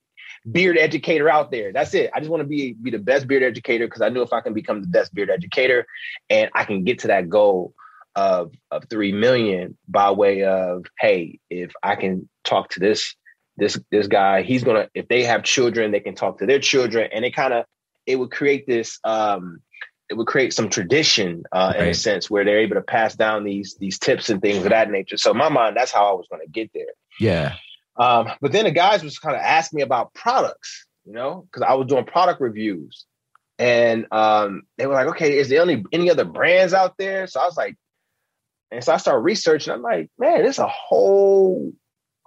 beard 0.49 0.77
educator 0.77 1.29
out 1.29 1.51
there. 1.51 1.71
That's 1.71 1.93
it. 1.93 2.09
I 2.13 2.19
just 2.19 2.31
want 2.31 2.41
to 2.41 2.47
be 2.47 2.73
be 2.73 2.91
the 2.91 2.99
best 2.99 3.27
beard 3.27 3.43
educator 3.43 3.87
because 3.87 4.01
I 4.01 4.09
know 4.09 4.21
if 4.21 4.33
I 4.33 4.41
can 4.41 4.53
become 4.53 4.81
the 4.81 4.87
best 4.87 5.13
beard 5.13 5.29
educator 5.29 5.85
and 6.29 6.49
I 6.55 6.63
can 6.63 6.83
get 6.83 6.99
to 6.99 7.07
that 7.07 7.29
goal 7.29 7.73
of 8.15 8.53
of 8.71 8.85
3 8.89 9.13
million 9.13 9.77
by 9.87 10.11
way 10.11 10.43
of 10.43 10.85
hey, 10.99 11.39
if 11.49 11.73
I 11.83 11.95
can 11.95 12.29
talk 12.43 12.69
to 12.71 12.79
this 12.79 13.15
this 13.57 13.79
this 13.91 14.07
guy, 14.07 14.41
he's 14.41 14.63
going 14.63 14.77
to 14.77 14.89
if 14.93 15.07
they 15.07 15.23
have 15.23 15.43
children, 15.43 15.91
they 15.91 15.99
can 15.99 16.15
talk 16.15 16.39
to 16.39 16.45
their 16.45 16.59
children 16.59 17.09
and 17.13 17.23
it 17.23 17.35
kind 17.35 17.53
of 17.53 17.65
it 18.05 18.15
would 18.15 18.31
create 18.31 18.65
this 18.65 18.99
um 19.03 19.61
it 20.09 20.17
would 20.17 20.27
create 20.27 20.53
some 20.53 20.69
tradition 20.69 21.43
uh, 21.53 21.71
right. 21.73 21.83
in 21.83 21.89
a 21.89 21.93
sense 21.93 22.29
where 22.29 22.43
they're 22.43 22.59
able 22.59 22.75
to 22.75 22.81
pass 22.81 23.15
down 23.15 23.45
these 23.45 23.77
these 23.79 23.97
tips 23.97 24.29
and 24.29 24.41
things 24.41 24.63
of 24.65 24.71
that 24.71 24.91
nature. 24.91 25.15
So 25.15 25.31
in 25.31 25.37
my 25.37 25.47
mind, 25.47 25.77
that's 25.77 25.93
how 25.93 26.09
I 26.09 26.13
was 26.13 26.27
going 26.29 26.41
to 26.45 26.51
get 26.51 26.69
there. 26.73 26.83
Yeah. 27.17 27.55
Um, 27.97 28.29
but 28.41 28.51
then 28.51 28.65
the 28.65 28.71
guys 28.71 29.03
was 29.03 29.19
kind 29.19 29.35
of 29.35 29.41
asking 29.41 29.77
me 29.77 29.83
about 29.83 30.13
products, 30.13 30.85
you 31.05 31.13
know, 31.13 31.47
because 31.51 31.65
I 31.67 31.73
was 31.73 31.87
doing 31.87 32.05
product 32.05 32.41
reviews. 32.41 33.05
And 33.59 34.07
um, 34.11 34.63
they 34.77 34.87
were 34.87 34.93
like, 34.93 35.07
okay, 35.07 35.37
is 35.37 35.49
there 35.49 35.61
any 35.61 35.83
any 35.91 36.09
other 36.09 36.25
brands 36.25 36.73
out 36.73 36.97
there? 36.97 37.27
So 37.27 37.39
I 37.39 37.45
was 37.45 37.57
like, 37.57 37.75
and 38.71 38.83
so 38.83 38.93
I 38.93 38.97
started 38.97 39.19
researching. 39.19 39.73
I'm 39.73 39.81
like, 39.81 40.09
man, 40.17 40.41
there's 40.41 40.57
a 40.57 40.67
whole 40.67 41.71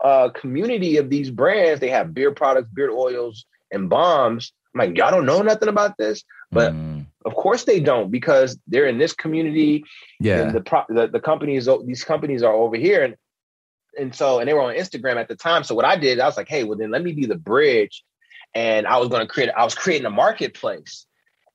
uh, 0.03 0.29
community 0.31 0.99
of 0.99 1.11
these 1.11 1.31
brands. 1.31 1.81
They 1.81 1.91
have 1.91 2.15
beard 2.15 2.37
products, 2.37 2.69
beard 2.73 2.91
oils, 2.91 3.47
and 3.73 3.89
balms. 3.89 4.53
I'm 4.75 4.79
like, 4.79 4.97
y'all 4.97 5.11
don't 5.11 5.27
know 5.27 5.43
nothing 5.43 5.69
about 5.69 5.97
this, 5.99 6.23
but 6.53 6.73
mm. 6.73 7.07
of 7.25 7.35
course 7.35 7.65
they 7.65 7.81
don't 7.81 8.11
because 8.11 8.59
they're 8.67 8.87
in 8.87 8.99
this 8.99 9.13
community. 9.13 9.85
Yeah, 10.21 10.51
the, 10.51 10.61
pro- 10.61 10.85
the 10.89 11.09
the 11.09 11.21
companies 11.21 11.69
these 11.87 12.05
companies 12.05 12.43
are 12.43 12.53
over 12.53 12.77
here, 12.77 13.03
and 13.03 13.17
and 13.99 14.15
so 14.15 14.39
and 14.39 14.49
they 14.49 14.55
were 14.55 14.63
on 14.63 14.75
Instagram 14.75 15.17
at 15.17 15.29
the 15.29 15.37
time. 15.37 15.65
So 15.65 15.75
what 15.75 15.85
I 15.85 15.97
did, 15.97 16.21
I 16.21 16.27
was 16.27 16.37
like, 16.37 16.49
hey, 16.49 16.65
well 16.65 16.79
then 16.79 16.91
let 16.91 17.03
me 17.03 17.13
be 17.13 17.27
the 17.27 17.37
bridge. 17.37 18.05
And 18.55 18.87
I 18.87 18.99
was 18.99 19.09
going 19.09 19.21
to 19.21 19.27
create, 19.27 19.51
I 19.51 19.65
was 19.65 19.75
creating 19.75 20.07
a 20.07 20.11
marketplace. 20.11 21.07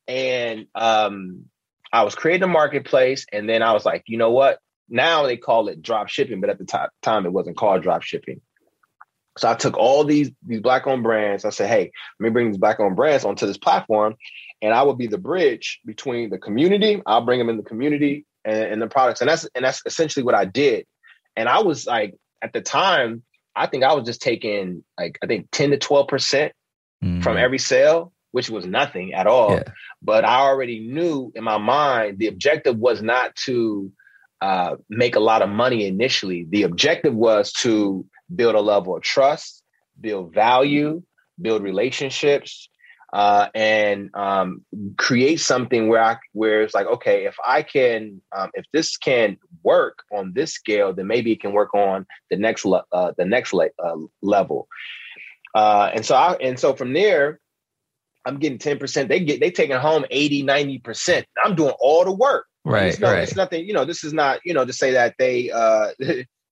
And 0.08 0.66
um, 0.76 1.46
I 1.94 2.04
was 2.04 2.16
creating 2.16 2.44
a 2.44 2.48
marketplace. 2.48 3.26
And 3.32 3.48
then 3.48 3.62
I 3.62 3.72
was 3.72 3.86
like, 3.86 4.04
you 4.08 4.18
know 4.18 4.32
what? 4.32 4.60
Now 4.90 5.24
they 5.24 5.38
call 5.38 5.70
it 5.70 5.82
drop 5.82 6.10
shipping, 6.10 6.42
but 6.42 6.50
at 6.50 6.58
the 6.58 6.66
t- 6.66 6.78
time 7.02 7.26
it 7.26 7.32
wasn't 7.32 7.58
called 7.58 7.84
drop 7.84 8.02
shipping. 8.02 8.42
So 9.38 9.50
I 9.50 9.54
took 9.54 9.78
all 9.78 10.04
these 10.04 10.32
these 10.46 10.60
black 10.60 10.86
owned 10.88 11.04
brands. 11.04 11.46
I 11.46 11.52
said, 11.52 11.70
hey, 11.70 11.92
let 12.20 12.24
me 12.24 12.30
bring 12.30 12.48
these 12.48 12.58
black 12.58 12.80
owned 12.80 12.98
brands 12.98 13.24
onto 13.24 13.46
this 13.46 13.58
platform, 13.58 14.16
and 14.62 14.74
I 14.74 14.82
will 14.82 14.96
be 14.96 15.08
the 15.08 15.18
bridge 15.18 15.80
between 15.86 16.30
the 16.30 16.38
community. 16.38 17.02
I'll 17.06 17.24
bring 17.24 17.40
them 17.40 17.48
in 17.48 17.56
the 17.56 17.64
community 17.64 18.26
and, 18.44 18.64
and 18.64 18.82
the 18.82 18.88
products, 18.88 19.22
and 19.22 19.30
that's 19.30 19.48
and 19.56 19.64
that's 19.64 19.82
essentially 19.86 20.24
what 20.24 20.36
I 20.36 20.44
did. 20.44 20.88
And 21.38 21.48
I 21.48 21.62
was 21.62 21.88
like, 21.88 22.16
at 22.42 22.54
the 22.54 22.62
time, 22.62 23.24
I 23.56 23.68
think 23.68 23.84
I 23.84 23.94
was 23.94 24.06
just 24.06 24.22
taking 24.22 24.84
like 24.98 25.18
I 25.24 25.28
think 25.28 25.50
10 25.52 25.72
to 25.72 25.78
12 25.78 26.08
percent 26.08 26.54
mm. 27.04 27.22
from 27.24 27.38
every 27.38 27.58
sale, 27.60 28.14
which 28.32 28.50
was 28.50 28.66
nothing 28.66 29.14
at 29.14 29.28
all. 29.28 29.54
Yeah. 29.54 29.64
But 30.02 30.26
I 30.26 30.40
already 30.40 30.80
knew 30.80 31.32
in 31.36 31.44
my 31.44 31.58
mind 31.58 32.20
the 32.20 32.28
objective 32.28 32.78
was 32.78 33.02
not 33.02 33.36
to 33.46 33.92
uh, 34.42 34.76
make 34.90 35.16
a 35.16 35.20
lot 35.20 35.42
of 35.42 35.50
money 35.50 35.86
initially. 35.86 36.46
The 36.50 36.64
objective 36.64 37.14
was 37.14 37.52
to 37.54 38.06
build 38.34 38.56
a 38.56 38.62
level 38.62 38.96
of 38.96 39.04
trust, 39.04 39.64
build 40.00 40.34
value, 40.34 41.04
build 41.42 41.64
relationships, 41.64 42.70
uh, 43.12 43.48
and 43.56 44.10
um, 44.14 44.64
create 44.98 45.40
something 45.40 45.88
where 45.88 46.04
I 46.04 46.18
where 46.34 46.62
it's 46.62 46.76
like, 46.76 46.88
okay, 46.88 47.26
if 47.26 47.36
I 47.46 47.64
can, 47.64 48.22
um, 48.36 48.52
if 48.54 48.66
this 48.72 48.98
can 48.98 49.38
work 49.64 50.04
on 50.12 50.34
this 50.34 50.54
scale, 50.54 50.94
then 50.94 51.08
maybe 51.08 51.32
it 51.32 51.42
can 51.42 51.54
work 51.54 51.74
on 51.74 52.06
the 52.30 52.38
next 52.38 52.66
le- 52.66 52.86
uh, 52.92 53.14
the 53.18 53.26
next 53.26 53.54
le- 53.54 53.70
uh, 53.84 53.98
level. 54.22 54.68
Uh, 55.56 55.90
and 55.94 56.06
so 56.06 56.16
I 56.16 56.34
and 56.34 56.60
so 56.60 56.74
from 56.74 56.94
there, 56.94 57.40
I'm 58.26 58.38
getting 58.38 58.60
10%. 58.60 59.08
They 59.08 59.20
get 59.22 59.40
they 59.40 59.52
taking 59.52 59.76
home 59.78 60.06
80, 60.10 60.44
90%. 60.44 61.26
I'm 61.44 61.56
doing 61.56 61.74
all 61.80 62.06
the 62.06 62.12
work. 62.12 62.46
Right. 62.64 62.88
It's, 62.88 63.00
no, 63.00 63.12
right. 63.12 63.24
it's 63.24 63.36
nothing, 63.36 63.66
you 63.66 63.74
know, 63.74 63.86
this 63.86 64.04
is 64.04 64.14
not, 64.14 64.40
you 64.44 64.54
know, 64.54 64.66
to 64.66 64.74
say 64.74 64.92
that 64.92 65.16
they 65.18 65.50
uh 65.50 65.88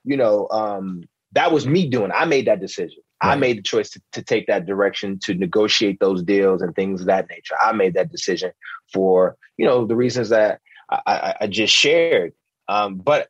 you 0.03 0.17
know, 0.17 0.47
um 0.49 1.03
that 1.33 1.51
was 1.51 1.67
me 1.67 1.87
doing. 1.87 2.11
I 2.11 2.25
made 2.25 2.47
that 2.47 2.61
decision. 2.61 3.03
Right. 3.23 3.31
I 3.31 3.35
made 3.35 3.57
the 3.57 3.63
choice 3.63 3.89
to, 3.91 4.01
to 4.13 4.21
take 4.21 4.45
that 4.47 4.67
direction 4.67 5.17
to 5.23 5.33
negotiate 5.33 5.99
those 5.99 6.21
deals 6.21 6.61
and 6.61 6.75
things 6.75 7.01
of 7.01 7.07
that 7.07 7.27
nature. 7.29 7.55
I 7.59 7.71
made 7.71 7.95
that 7.95 8.11
decision 8.11 8.51
for 8.93 9.37
you 9.57 9.65
know 9.65 9.85
the 9.85 9.95
reasons 9.95 10.29
that 10.29 10.59
I, 10.89 11.01
I, 11.07 11.35
I 11.41 11.47
just 11.47 11.73
shared. 11.73 12.33
Um, 12.67 12.97
but 12.97 13.29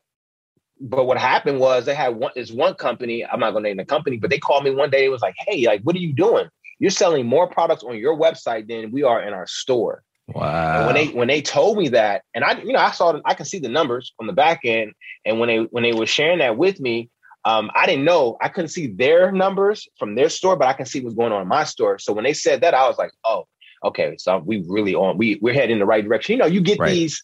but 0.79 1.05
what 1.05 1.17
happened 1.17 1.59
was 1.59 1.85
they 1.85 1.95
had 1.95 2.15
one 2.15 2.31
is 2.35 2.51
one 2.51 2.75
company. 2.75 3.25
I'm 3.25 3.39
not 3.39 3.51
going 3.51 3.63
to 3.63 3.69
name 3.69 3.77
the 3.77 3.85
company, 3.85 4.17
but 4.17 4.29
they 4.29 4.39
called 4.39 4.63
me 4.63 4.71
one 4.71 4.89
day. 4.89 5.05
It 5.05 5.09
was 5.09 5.21
like, 5.21 5.35
"Hey, 5.39 5.65
like, 5.65 5.81
what 5.83 5.95
are 5.95 5.99
you 5.99 6.13
doing? 6.13 6.49
You're 6.79 6.91
selling 6.91 7.25
more 7.25 7.47
products 7.47 7.83
on 7.83 7.97
your 7.97 8.17
website 8.17 8.67
than 8.67 8.91
we 8.91 9.03
are 9.03 9.21
in 9.21 9.33
our 9.33 9.47
store." 9.47 10.03
Wow. 10.27 10.77
And 10.77 10.85
when 10.85 10.95
they 10.95 11.07
when 11.13 11.27
they 11.29 11.41
told 11.41 11.77
me 11.77 11.89
that, 11.89 12.23
and 12.35 12.43
I 12.43 12.59
you 12.59 12.73
know 12.73 12.79
I 12.79 12.91
saw 12.91 13.19
I 13.25 13.33
can 13.33 13.45
see 13.45 13.59
the 13.59 13.69
numbers 13.69 14.13
on 14.19 14.27
the 14.27 14.33
back 14.33 14.61
end, 14.65 14.91
and 15.25 15.39
when 15.39 15.47
they 15.47 15.59
when 15.59 15.83
they 15.83 15.93
were 15.93 16.05
sharing 16.05 16.39
that 16.39 16.57
with 16.57 16.79
me, 16.79 17.09
um, 17.47 17.71
I 17.73 17.85
didn't 17.85 18.03
know 18.03 18.35
I 18.41 18.49
couldn't 18.49 18.69
see 18.69 18.87
their 18.87 19.31
numbers 19.31 19.87
from 19.97 20.15
their 20.15 20.27
store, 20.27 20.57
but 20.57 20.67
I 20.67 20.73
can 20.73 20.85
see 20.85 20.99
what's 20.99 21.15
going 21.15 21.31
on 21.31 21.41
in 21.41 21.47
my 21.47 21.63
store. 21.63 21.97
So 21.97 22.11
when 22.11 22.25
they 22.25 22.33
said 22.33 22.59
that, 22.59 22.73
I 22.73 22.89
was 22.89 22.97
like, 22.97 23.11
oh, 23.23 23.47
okay, 23.85 24.15
so 24.17 24.39
we 24.39 24.65
really 24.67 24.95
on 24.95 25.17
we 25.17 25.39
we're 25.41 25.53
heading 25.53 25.75
in 25.75 25.79
the 25.79 25.85
right 25.85 26.03
direction. 26.03 26.33
You 26.33 26.39
know, 26.39 26.45
you 26.45 26.59
get 26.59 26.77
right. 26.77 26.91
these 26.91 27.23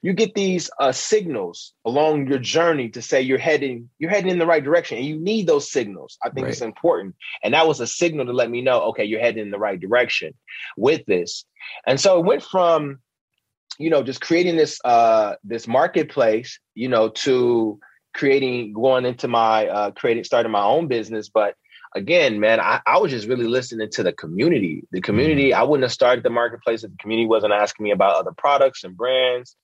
you 0.00 0.14
get 0.14 0.32
these 0.34 0.70
uh, 0.80 0.92
signals 0.92 1.74
along 1.84 2.26
your 2.26 2.38
journey 2.38 2.88
to 2.88 3.02
say 3.02 3.20
you're 3.20 3.36
heading 3.36 3.90
you're 3.98 4.10
heading 4.10 4.30
in 4.30 4.38
the 4.38 4.46
right 4.46 4.64
direction, 4.64 4.96
and 4.96 5.06
you 5.06 5.20
need 5.20 5.46
those 5.46 5.70
signals. 5.70 6.16
I 6.24 6.30
think 6.30 6.44
right. 6.44 6.52
it's 6.52 6.62
important, 6.62 7.16
and 7.44 7.52
that 7.52 7.68
was 7.68 7.80
a 7.80 7.86
signal 7.86 8.24
to 8.24 8.32
let 8.32 8.50
me 8.50 8.62
know, 8.62 8.80
okay, 8.88 9.04
you're 9.04 9.20
heading 9.20 9.42
in 9.42 9.50
the 9.50 9.58
right 9.58 9.78
direction 9.78 10.32
with 10.78 11.04
this. 11.04 11.44
And 11.86 12.00
so 12.00 12.18
it 12.18 12.24
went 12.24 12.42
from 12.42 13.00
you 13.78 13.90
know 13.90 14.02
just 14.02 14.22
creating 14.22 14.56
this 14.56 14.80
uh 14.86 15.34
this 15.44 15.68
marketplace, 15.68 16.58
you 16.74 16.88
know, 16.88 17.10
to 17.10 17.78
creating, 18.12 18.72
going 18.72 19.04
into 19.04 19.28
my 19.28 19.66
uh, 19.66 19.90
creating, 19.92 20.24
starting 20.24 20.52
my 20.52 20.62
own 20.62 20.88
business. 20.88 21.28
But 21.28 21.54
again, 21.94 22.40
man, 22.40 22.60
I, 22.60 22.80
I 22.86 22.98
was 22.98 23.10
just 23.10 23.28
really 23.28 23.46
listening 23.46 23.90
to 23.90 24.02
the 24.02 24.12
community. 24.12 24.84
The 24.90 25.00
community, 25.00 25.50
mm-hmm. 25.50 25.60
I 25.60 25.64
wouldn't 25.64 25.84
have 25.84 25.92
started 25.92 26.24
the 26.24 26.30
marketplace 26.30 26.84
if 26.84 26.90
the 26.90 26.96
community 26.98 27.26
wasn't 27.26 27.52
asking 27.52 27.84
me 27.84 27.90
about 27.90 28.16
other 28.16 28.32
products 28.32 28.84
and 28.84 28.96
brands. 28.96 29.56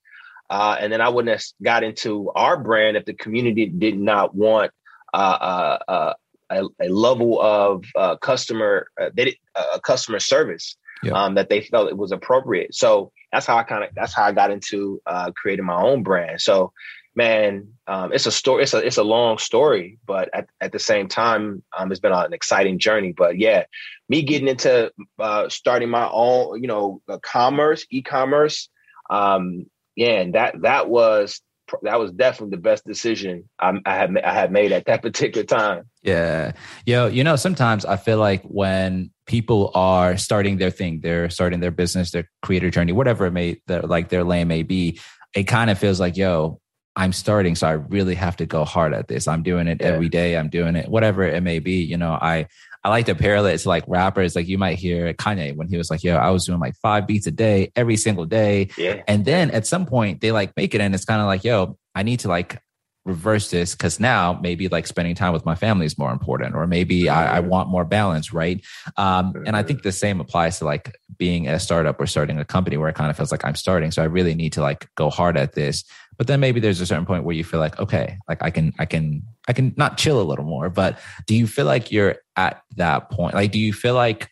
Uh, 0.49 0.77
and 0.79 0.93
then 0.93 1.01
I 1.01 1.09
wouldn't 1.09 1.33
have 1.33 1.45
got 1.63 1.83
into 1.83 2.31
our 2.35 2.57
brand 2.57 2.97
if 2.97 3.05
the 3.05 3.15
community 3.15 3.67
did 3.67 3.99
not 3.99 4.35
want 4.35 4.71
uh, 5.13 5.17
uh, 5.17 5.79
uh 5.91 6.15
a, 6.49 6.65
a, 6.81 6.89
level 6.89 7.41
of 7.41 7.85
uh, 7.97 8.17
customer 8.17 8.87
uh, 9.01 9.11
they, 9.15 9.37
uh, 9.57 9.79
customer 9.81 10.21
service 10.21 10.77
yeah. 11.03 11.13
um, 11.13 11.35
that 11.35 11.49
they 11.49 11.61
felt 11.61 11.89
it 11.89 11.97
was 11.97 12.13
appropriate. 12.13 12.75
So 12.75 13.13
that's 13.33 13.47
how 13.47 13.57
I 13.57 13.65
kind 13.65 13.85
of 13.85 13.91
that's 13.95 14.15
how 14.15 14.25
I 14.25 14.33
got 14.33 14.51
into 14.51 15.01
uh, 15.07 15.33
creating 15.33 15.65
my 15.65 15.81
own 15.81 16.03
brand. 16.03 16.41
So 16.41 16.73
man, 17.17 17.69
um, 17.87 18.13
it's 18.13 18.27
a 18.27 18.31
story. 18.31 18.63
It's 18.63 18.75
a 18.75 18.79
it's 18.79 18.99
a 18.99 19.03
long 19.03 19.39
story, 19.39 19.99
but 20.07 20.29
at, 20.35 20.49
at 20.61 20.73
the 20.73 20.79
same 20.79 21.09
time, 21.09 21.63
um, 21.77 21.91
it's 21.91 22.01
been 22.01 22.13
an 22.13 22.33
exciting 22.33 22.79
journey. 22.79 23.13
But 23.17 23.39
yeah, 23.39 23.65
me 24.09 24.23
getting 24.23 24.49
into 24.49 24.93
uh, 25.19 25.49
starting 25.49 25.89
my 25.89 26.09
own, 26.09 26.61
you 26.61 26.69
know, 26.69 27.01
uh, 27.09 27.19
commerce, 27.19 27.87
e-commerce. 27.91 28.69
Um, 29.09 29.67
yeah, 29.97 30.21
and 30.21 30.35
that 30.35 30.61
that 30.63 30.89
was 30.89 31.41
that 31.83 31.99
was 31.99 32.13
definitely 32.13 32.57
the 32.57 32.63
best 32.63 32.85
decision 32.85 33.49
I, 33.59 33.73
I 33.85 33.97
had 33.97 34.19
I 34.19 34.33
had 34.33 34.53
made 34.53 34.73
at 34.73 34.85
that 34.85 35.03
particular 35.03 35.45
time. 35.45 35.85
Yeah, 36.03 36.53
yo, 36.85 37.07
you 37.07 37.25
know, 37.25 37.37
sometimes 37.37 37.85
I 37.85 37.97
feel 37.97 38.19
like 38.19 38.43
when 38.43 39.11
people 39.27 39.71
are 39.75 40.17
starting 40.17 40.59
their 40.59 40.71
thing, 40.71 41.01
they're 41.01 41.31
starting 41.31 41.61
their 41.61 41.71
business, 41.71 42.11
their 42.11 42.29
creator 42.43 42.71
journey, 42.71 42.93
whatever 42.93 43.27
it 43.27 43.33
may, 43.33 43.61
their, 43.67 43.83
like 43.83 44.09
their 44.09 44.23
lane 44.23 44.49
may 44.49 44.63
be, 44.63 45.01
it 45.35 45.45
kind 45.45 45.69
of 45.69 45.79
feels 45.79 45.99
like, 45.99 46.17
yo, 46.17 46.61
I'm 46.97 47.13
starting, 47.13 47.55
so 47.55 47.67
I 47.67 47.73
really 47.73 48.15
have 48.15 48.37
to 48.37 48.47
go 48.47 48.65
hard 48.65 48.95
at 48.95 49.07
this. 49.07 49.29
I'm 49.29 49.43
doing 49.43 49.69
it 49.69 49.79
yeah. 49.81 49.89
every 49.89 50.09
day. 50.09 50.37
I'm 50.37 50.49
doing 50.49 50.77
it, 50.77 50.89
whatever 50.89 51.23
it 51.23 51.43
may 51.43 51.59
be. 51.59 51.83
You 51.83 51.99
know, 51.99 52.13
I 52.13 52.49
I 52.83 52.89
like 52.89 53.07
to 53.07 53.15
parallel 53.15 53.55
it 53.55 53.59
to 53.59 53.69
like 53.69 53.85
rappers. 53.87 54.35
Like 54.35 54.49
you 54.49 54.57
might 54.57 54.79
hear 54.79 55.13
Kanye 55.13 55.55
when 55.55 55.69
he 55.69 55.77
was 55.77 55.91
like, 55.91 56.03
"Yo, 56.03 56.17
I 56.17 56.31
was 56.31 56.47
doing 56.47 56.59
like 56.59 56.75
five 56.77 57.07
beats 57.07 57.27
a 57.27 57.31
day 57.31 57.71
every 57.77 57.97
single 57.97 58.25
day," 58.25 58.71
yeah. 58.79 59.03
and 59.07 59.25
then 59.25 59.51
at 59.51 59.67
some 59.67 59.85
point 59.85 60.21
they 60.21 60.33
like 60.33 60.57
make 60.57 60.75
it, 60.75 60.81
and 60.81 60.95
it's 60.95 61.05
kind 61.05 61.21
of 61.21 61.27
like, 61.27 61.45
"Yo, 61.45 61.77
I 61.95 62.03
need 62.03 62.21
to 62.21 62.29
like 62.29 62.63
reverse 63.07 63.51
this 63.51 63.75
because 63.75 64.01
now 64.01 64.39
maybe 64.43 64.67
like 64.67 64.87
spending 64.87 65.15
time 65.15 65.33
with 65.33 65.47
my 65.47 65.55
family 65.55 65.87
is 65.87 65.97
more 65.97 66.11
important 66.11 66.57
or 66.57 66.67
maybe 66.67 67.09
I, 67.09 67.37
I, 67.37 67.41
want 67.41 67.69
more 67.69 67.85
balance 67.85 68.33
right 68.33 68.61
um, 68.97 69.33
and 69.47 69.57
i 69.57 69.63
think 69.63 69.83
the 69.83 69.93
same 69.93 70.21
applies 70.21 70.59
to 70.59 70.65
like 70.65 70.97
being 71.17 71.47
a 71.47 71.61
startup 71.61 72.01
or 72.01 72.09
starting 72.09 72.41
a 72.41 72.45
company 72.45 72.77
where 72.77 72.89
it 72.89 72.97
kind 72.97 73.09
of 73.09 73.17
feels 73.17 73.31
like 73.31 73.45
i'm 73.45 73.55
starting 73.55 73.93
so 73.93 74.03
i 74.03 74.07
really 74.07 74.35
need 74.35 74.55
to 74.55 74.61
like 74.61 74.89
go 74.97 75.09
hard 75.09 75.37
at 75.37 75.53
this 75.53 75.85
but 76.19 76.27
then 76.27 76.41
maybe 76.41 76.61
there's 76.61 76.81
a 76.81 76.87
certain 76.87 77.07
point 77.07 77.25
where 77.25 77.35
you 77.35 77.45
feel 77.45 77.61
like 77.61 77.79
okay 77.79 78.19
like 78.29 78.43
i 78.43 78.51
can 78.51 78.73
i 78.79 78.85
can 78.85 79.23
i 79.49 79.53
can 79.53 79.75
not 79.77 79.97
chill 79.97 80.21
a 80.21 80.25
little 80.25 80.45
more 80.45 80.69
but 80.69 80.99
do 81.27 81.35
you 81.35 81.47
feel 81.47 81.67
like 81.67 81.91
you're 81.91 82.17
at 82.37 82.63
that 82.77 83.11
point 83.11 83.35
like 83.35 83.53
do 83.53 83.59
you 83.59 83.73
feel 83.73 83.95
like 83.95 84.29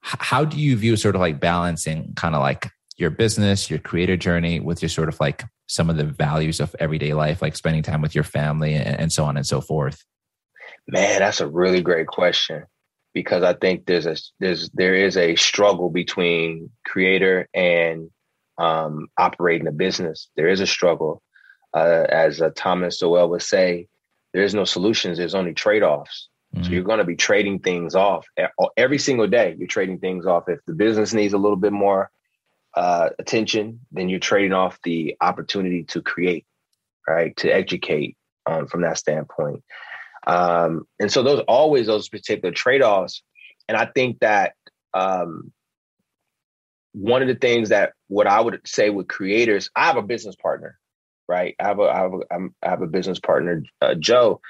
how 0.00 0.44
do 0.44 0.58
you 0.58 0.76
view 0.76 0.96
sort 0.96 1.14
of 1.14 1.20
like 1.20 1.40
balancing 1.40 2.12
kind 2.14 2.34
of 2.34 2.40
like 2.40 2.70
your 2.96 3.10
business 3.10 3.70
your 3.70 3.78
creator 3.78 4.16
journey 4.16 4.60
with 4.60 4.82
your 4.82 4.88
sort 4.88 5.08
of 5.08 5.18
like 5.20 5.44
some 5.72 5.88
of 5.88 5.96
the 5.96 6.04
values 6.04 6.60
of 6.60 6.76
everyday 6.78 7.14
life, 7.14 7.40
like 7.40 7.56
spending 7.56 7.82
time 7.82 8.02
with 8.02 8.14
your 8.14 8.24
family 8.24 8.74
and, 8.74 9.00
and 9.00 9.12
so 9.12 9.24
on 9.24 9.36
and 9.36 9.46
so 9.46 9.60
forth? 9.60 10.04
Man, 10.86 11.18
that's 11.20 11.40
a 11.40 11.48
really 11.48 11.80
great 11.80 12.08
question 12.08 12.64
because 13.14 13.42
I 13.42 13.54
think 13.54 13.86
there's 13.86 14.06
a 14.06 14.16
there's 14.38 14.68
there 14.70 14.94
is 14.94 15.16
a 15.16 15.34
struggle 15.36 15.88
between 15.88 16.70
creator 16.84 17.48
and 17.54 18.10
um, 18.58 19.08
operating 19.16 19.66
a 19.66 19.72
business. 19.72 20.28
There 20.36 20.48
is 20.48 20.60
a 20.60 20.66
struggle, 20.66 21.22
uh, 21.74 22.06
as 22.08 22.40
uh, 22.40 22.50
Thomas 22.54 22.98
Sowell 22.98 23.30
would 23.30 23.42
say. 23.42 23.88
There 24.32 24.42
is 24.42 24.54
no 24.54 24.64
solutions. 24.64 25.18
There's 25.18 25.34
only 25.34 25.54
trade 25.54 25.82
offs. 25.82 26.28
Mm-hmm. 26.54 26.64
So 26.64 26.70
you're 26.70 26.84
going 26.84 26.98
to 26.98 27.04
be 27.04 27.16
trading 27.16 27.60
things 27.60 27.94
off 27.94 28.26
every 28.76 28.98
single 28.98 29.26
day. 29.26 29.54
You're 29.58 29.68
trading 29.68 29.98
things 29.98 30.26
off. 30.26 30.48
If 30.48 30.60
the 30.66 30.74
business 30.74 31.12
needs 31.12 31.34
a 31.34 31.38
little 31.38 31.56
bit 31.56 31.72
more 31.72 32.10
uh, 32.74 33.10
attention, 33.18 33.80
then 33.90 34.08
you're 34.08 34.20
trading 34.20 34.52
off 34.52 34.78
the 34.82 35.16
opportunity 35.20 35.84
to 35.84 36.02
create, 36.02 36.46
right? 37.06 37.36
To 37.38 37.50
educate 37.50 38.16
um, 38.46 38.66
from 38.66 38.82
that 38.82 38.98
standpoint. 38.98 39.62
Um, 40.26 40.86
and 41.00 41.10
so 41.10 41.22
those 41.22 41.40
always 41.48 41.86
those 41.86 42.08
particular 42.08 42.52
trade-offs. 42.52 43.22
And 43.68 43.76
I 43.76 43.86
think 43.86 44.20
that 44.20 44.54
um, 44.94 45.52
one 46.92 47.22
of 47.22 47.28
the 47.28 47.34
things 47.34 47.70
that 47.70 47.92
what 48.08 48.26
I 48.26 48.40
would 48.40 48.60
say 48.66 48.90
with 48.90 49.08
creators, 49.08 49.70
I 49.74 49.86
have 49.86 49.96
a 49.96 50.02
business 50.02 50.36
partner, 50.36 50.78
right? 51.28 51.54
I 51.58 51.66
have 51.66 51.78
a 51.78 51.82
I 51.84 51.98
have 51.98 52.12
a, 52.12 52.36
I 52.62 52.68
have 52.68 52.82
a 52.82 52.86
business 52.86 53.18
partner, 53.18 53.62
uh, 53.80 53.94
Joe, 53.94 54.40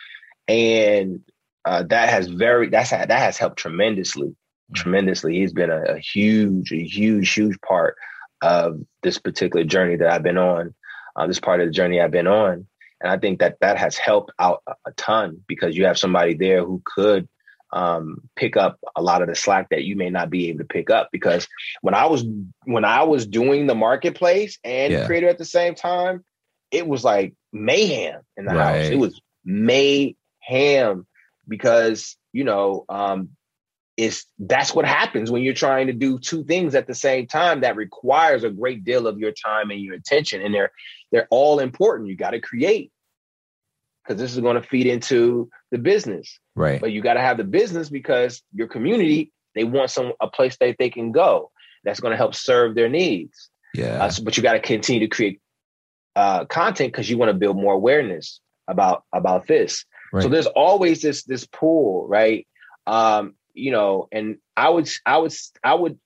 and 0.48 1.20
uh, 1.64 1.84
that 1.84 2.08
has 2.08 2.26
very 2.26 2.68
that's 2.68 2.90
that 2.90 3.10
has 3.10 3.38
helped 3.38 3.58
tremendously, 3.58 4.28
mm-hmm. 4.28 4.74
tremendously. 4.74 5.38
He's 5.38 5.52
been 5.52 5.70
a, 5.70 5.82
a 5.82 5.98
huge, 5.98 6.72
a 6.72 6.82
huge, 6.82 7.32
huge 7.32 7.60
part 7.60 7.96
of 8.42 8.80
this 9.02 9.18
particular 9.18 9.64
journey 9.64 9.96
that 9.96 10.10
I've 10.10 10.24
been 10.24 10.38
on, 10.38 10.74
uh, 11.14 11.26
this 11.28 11.40
part 11.40 11.60
of 11.60 11.68
the 11.68 11.72
journey 11.72 12.00
I've 12.00 12.10
been 12.10 12.26
on. 12.26 12.66
And 13.00 13.10
I 13.10 13.18
think 13.18 13.40
that 13.40 13.58
that 13.60 13.78
has 13.78 13.96
helped 13.96 14.32
out 14.38 14.62
a 14.66 14.92
ton 14.96 15.42
because 15.46 15.76
you 15.76 15.86
have 15.86 15.98
somebody 15.98 16.34
there 16.34 16.64
who 16.64 16.82
could 16.84 17.28
um, 17.72 18.28
pick 18.36 18.56
up 18.56 18.78
a 18.94 19.02
lot 19.02 19.22
of 19.22 19.28
the 19.28 19.34
slack 19.34 19.70
that 19.70 19.84
you 19.84 19.96
may 19.96 20.10
not 20.10 20.30
be 20.30 20.48
able 20.48 20.58
to 20.58 20.64
pick 20.64 20.90
up. 20.90 21.08
Because 21.12 21.48
when 21.80 21.94
I 21.94 22.06
was 22.06 22.24
when 22.64 22.84
I 22.84 23.04
was 23.04 23.26
doing 23.26 23.66
the 23.66 23.74
marketplace 23.74 24.58
and 24.64 24.92
yeah. 24.92 25.06
creator 25.06 25.28
at 25.28 25.38
the 25.38 25.44
same 25.44 25.74
time, 25.74 26.24
it 26.70 26.86
was 26.86 27.04
like 27.04 27.34
mayhem 27.52 28.20
in 28.36 28.44
the 28.44 28.54
right. 28.54 28.82
house. 28.82 28.90
It 28.90 28.98
was 28.98 29.20
mayhem 29.44 31.06
because 31.48 32.16
you 32.32 32.44
know 32.44 32.84
um, 32.88 33.30
is 33.96 34.24
that's 34.38 34.74
what 34.74 34.84
happens 34.84 35.30
when 35.30 35.42
you're 35.42 35.54
trying 35.54 35.86
to 35.86 35.92
do 35.92 36.18
two 36.18 36.44
things 36.44 36.74
at 36.74 36.86
the 36.86 36.94
same 36.94 37.26
time 37.26 37.60
that 37.60 37.76
requires 37.76 38.42
a 38.44 38.50
great 38.50 38.84
deal 38.84 39.06
of 39.06 39.18
your 39.18 39.32
time 39.32 39.70
and 39.70 39.80
your 39.80 39.94
attention 39.94 40.40
and 40.40 40.54
they're 40.54 40.72
they're 41.10 41.28
all 41.30 41.58
important 41.58 42.08
you 42.08 42.16
got 42.16 42.30
to 42.30 42.40
create 42.40 42.90
because 44.02 44.20
this 44.20 44.32
is 44.32 44.40
going 44.40 44.60
to 44.60 44.66
feed 44.66 44.86
into 44.86 45.48
the 45.70 45.78
business. 45.78 46.38
Right. 46.54 46.80
But 46.80 46.92
you 46.92 47.02
got 47.02 47.14
to 47.14 47.20
have 47.20 47.36
the 47.36 47.44
business 47.44 47.88
because 47.88 48.42
your 48.52 48.68
community 48.68 49.32
they 49.54 49.64
want 49.64 49.90
some 49.90 50.12
a 50.20 50.28
place 50.28 50.56
that 50.60 50.76
they 50.78 50.90
can 50.90 51.12
go 51.12 51.50
that's 51.84 52.00
going 52.00 52.12
to 52.12 52.16
help 52.16 52.34
serve 52.34 52.74
their 52.74 52.88
needs. 52.88 53.50
Yeah. 53.74 54.04
Uh, 54.04 54.10
so, 54.10 54.24
but 54.24 54.36
you 54.36 54.42
got 54.42 54.52
to 54.52 54.60
continue 54.60 55.00
to 55.00 55.08
create 55.08 55.40
uh, 56.16 56.44
content 56.46 56.92
because 56.92 57.08
you 57.08 57.18
want 57.18 57.30
to 57.30 57.38
build 57.38 57.56
more 57.56 57.74
awareness 57.74 58.40
about 58.68 59.04
about 59.12 59.46
this. 59.46 59.84
Right. 60.12 60.22
so 60.22 60.28
there's 60.28 60.46
always 60.46 61.00
this 61.00 61.24
this 61.24 61.46
pool 61.46 62.06
right? 62.06 62.46
Um 62.86 63.34
you 63.54 63.70
know, 63.70 64.08
and 64.12 64.38
I 64.56 64.68
would, 64.68 64.88
I 65.04 65.18
would, 65.18 65.32
I 65.62 65.74
would, 65.74 65.98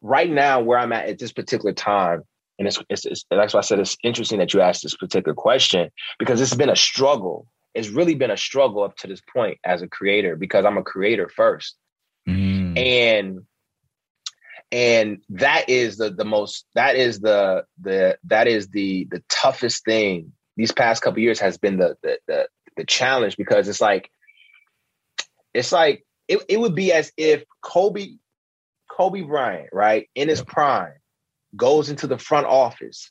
right 0.00 0.30
now 0.30 0.60
where 0.60 0.78
I'm 0.78 0.92
at 0.92 1.08
at 1.08 1.18
this 1.18 1.32
particular 1.32 1.72
time, 1.72 2.22
and 2.58 2.68
it's, 2.68 2.82
it's, 2.88 3.04
it's 3.04 3.24
that's 3.30 3.54
why 3.54 3.58
I 3.58 3.62
said 3.62 3.80
it's 3.80 3.96
interesting 4.02 4.38
that 4.38 4.54
you 4.54 4.60
asked 4.60 4.82
this 4.82 4.96
particular 4.96 5.34
question 5.34 5.90
because 6.18 6.40
it's 6.40 6.54
been 6.54 6.70
a 6.70 6.76
struggle. 6.76 7.46
It's 7.74 7.88
really 7.88 8.14
been 8.14 8.30
a 8.30 8.36
struggle 8.36 8.82
up 8.82 8.96
to 8.98 9.06
this 9.06 9.20
point 9.32 9.58
as 9.64 9.82
a 9.82 9.88
creator 9.88 10.36
because 10.36 10.64
I'm 10.64 10.78
a 10.78 10.82
creator 10.82 11.28
first, 11.28 11.76
mm. 12.28 12.78
and 12.78 13.40
and 14.72 15.18
that 15.30 15.68
is 15.68 15.98
the 15.98 16.10
the 16.10 16.24
most 16.24 16.64
that 16.74 16.96
is 16.96 17.20
the 17.20 17.64
the 17.80 18.18
that 18.24 18.48
is 18.48 18.68
the 18.68 19.06
the 19.10 19.22
toughest 19.28 19.84
thing 19.84 20.32
these 20.56 20.72
past 20.72 21.02
couple 21.02 21.20
years 21.20 21.38
has 21.40 21.58
been 21.58 21.76
the, 21.76 21.96
the 22.02 22.18
the 22.26 22.48
the 22.78 22.84
challenge 22.84 23.36
because 23.36 23.68
it's 23.68 23.80
like 23.80 24.10
it's 25.52 25.72
like 25.72 26.04
it, 26.28 26.42
it 26.48 26.60
would 26.60 26.74
be 26.74 26.92
as 26.92 27.12
if 27.16 27.44
Kobe, 27.62 28.16
Kobe 28.90 29.22
Bryant, 29.22 29.68
right, 29.72 30.08
in 30.14 30.28
his 30.28 30.42
prime, 30.42 30.94
goes 31.54 31.88
into 31.88 32.06
the 32.06 32.18
front 32.18 32.46
office 32.46 33.10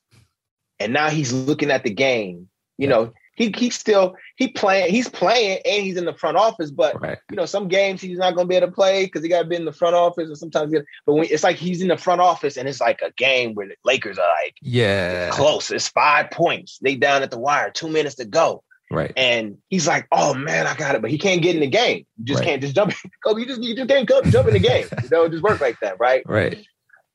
and 0.80 0.94
now 0.94 1.10
he's 1.10 1.32
looking 1.32 1.72
at 1.72 1.84
the 1.84 1.94
game. 1.94 2.50
You 2.78 2.88
know, 2.88 3.14
he 3.36 3.54
he's 3.56 3.76
still 3.76 4.16
he 4.36 4.50
playing, 4.50 4.92
he's 4.92 5.08
playing 5.08 5.62
and 5.66 5.84
he's 5.84 5.98
in 5.98 6.06
the 6.06 6.14
front 6.14 6.38
office, 6.38 6.72
but 6.72 7.00
right. 7.02 7.18
you 7.30 7.38
know, 7.38 7.46
some 7.46 7.68
games 7.68 8.02
he's 8.02 8.18
not 8.18 8.36
gonna 8.36 8.48
be 8.48 8.56
able 8.56 8.68
to 8.68 8.74
play 8.74 9.06
because 9.06 9.24
he 9.24 9.30
gotta 9.30 9.48
be 9.48 9.56
in 9.56 9.66
the 9.66 9.72
front 9.72 9.96
office 9.96 10.28
and 10.28 10.38
sometimes 10.38 10.74
but 11.06 11.14
when 11.14 11.26
it's 11.30 11.44
like 11.44 11.58
he's 11.58 11.82
in 11.82 11.88
the 11.88 11.98
front 11.98 12.22
office 12.22 12.58
and 12.58 12.68
it's 12.68 12.82
like 12.82 13.02
a 13.02 13.12
game 13.12 13.54
where 13.54 13.68
the 13.68 13.76
Lakers 13.86 14.18
are 14.18 14.28
like 14.44 14.56
yeah 14.62 15.30
close. 15.30 15.72
It's 15.72 15.88
five 15.88 16.32
points. 16.32 16.80
They 16.82 16.96
down 16.96 17.24
at 17.24 17.32
the 17.32 17.40
wire, 17.40 17.72
two 17.72 17.90
minutes 17.90 18.16
to 18.16 18.26
go. 18.26 18.64
Right. 18.92 19.12
And 19.18 19.58
he's 19.70 19.88
like, 19.88 20.08
oh 20.12 20.34
man, 20.34 20.68
I 20.68 20.76
got 20.76 20.96
it. 20.96 21.02
But 21.02 21.12
he 21.12 21.18
can't 21.18 21.42
get 21.42 21.56
in 21.56 21.62
the 21.62 21.68
game. 21.68 22.06
You 22.18 22.26
just 22.26 22.40
right. 22.40 22.50
can't 22.50 22.62
just 22.62 22.76
jump. 22.76 22.94
Kobe, 23.24 23.42
you 23.42 23.48
just 23.48 23.64
you 23.64 23.76
just 23.76 23.90
can't 23.90 24.08
jump 24.08 24.48
in 24.48 24.54
the 24.54 24.60
game. 24.60 24.88
You 25.02 25.10
know, 25.10 25.24
it 25.24 25.32
just 25.32 25.44
work 25.44 25.62
like 25.62 25.80
that, 25.82 26.00
right? 26.00 26.24
Right. 26.26 26.66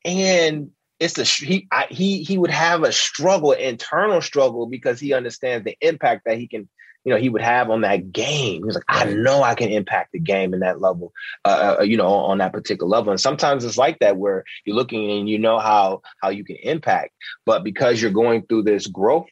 And 0.03 0.71
it's 1.01 1.17
a 1.17 1.23
he 1.23 1.67
I, 1.71 1.87
he 1.89 2.23
he 2.23 2.37
would 2.37 2.51
have 2.51 2.83
a 2.83 2.91
struggle, 2.91 3.51
internal 3.51 4.21
struggle, 4.21 4.67
because 4.67 4.99
he 4.99 5.13
understands 5.13 5.65
the 5.65 5.75
impact 5.81 6.23
that 6.25 6.37
he 6.37 6.47
can, 6.47 6.69
you 7.03 7.13
know, 7.13 7.19
he 7.19 7.29
would 7.29 7.41
have 7.41 7.69
on 7.69 7.81
that 7.81 8.11
game. 8.11 8.63
He's 8.63 8.75
like. 8.75 8.83
I 8.87 9.05
know 9.05 9.43
I 9.43 9.55
can 9.55 9.69
impact 9.69 10.11
the 10.13 10.19
game 10.19 10.53
in 10.53 10.61
that 10.61 10.79
level, 10.79 11.11
uh, 11.43 11.77
uh, 11.79 11.83
you 11.83 11.97
know, 11.97 12.07
on 12.07 12.37
that 12.37 12.53
particular 12.53 12.89
level. 12.89 13.11
And 13.11 13.19
sometimes 13.19 13.65
it's 13.65 13.77
like 13.77 13.99
that 13.99 14.17
where 14.17 14.45
you're 14.63 14.75
looking 14.75 15.11
and 15.11 15.27
you 15.27 15.39
know 15.39 15.59
how 15.59 16.01
how 16.21 16.29
you 16.29 16.45
can 16.45 16.57
impact, 16.57 17.11
but 17.45 17.63
because 17.63 18.01
you're 18.01 18.11
going 18.11 18.43
through 18.43 18.63
this 18.63 18.87
growth 18.87 19.27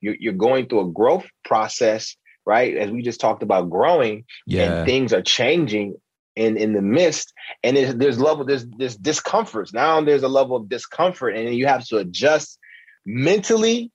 you're, 0.00 0.16
you're 0.18 0.32
going 0.32 0.66
through 0.66 0.80
a 0.80 0.92
growth 0.92 1.26
process, 1.44 2.16
right? 2.44 2.76
As 2.76 2.90
we 2.90 3.02
just 3.02 3.20
talked 3.20 3.42
about 3.42 3.70
growing, 3.70 4.24
yeah. 4.46 4.78
and 4.78 4.86
things 4.86 5.12
are 5.12 5.22
changing 5.22 5.96
in 6.36 6.56
in 6.56 6.72
the 6.72 6.82
midst, 6.82 7.32
and 7.62 7.76
there's, 7.76 7.94
there's 7.96 8.20
level 8.20 8.44
there's 8.44 8.66
there's 8.78 8.96
discomforts. 8.96 9.72
Now 9.72 10.00
there's 10.00 10.22
a 10.22 10.28
level 10.28 10.56
of 10.56 10.68
discomfort, 10.68 11.36
and 11.36 11.54
you 11.54 11.66
have 11.66 11.84
to 11.86 11.98
adjust 11.98 12.58
mentally 13.04 13.90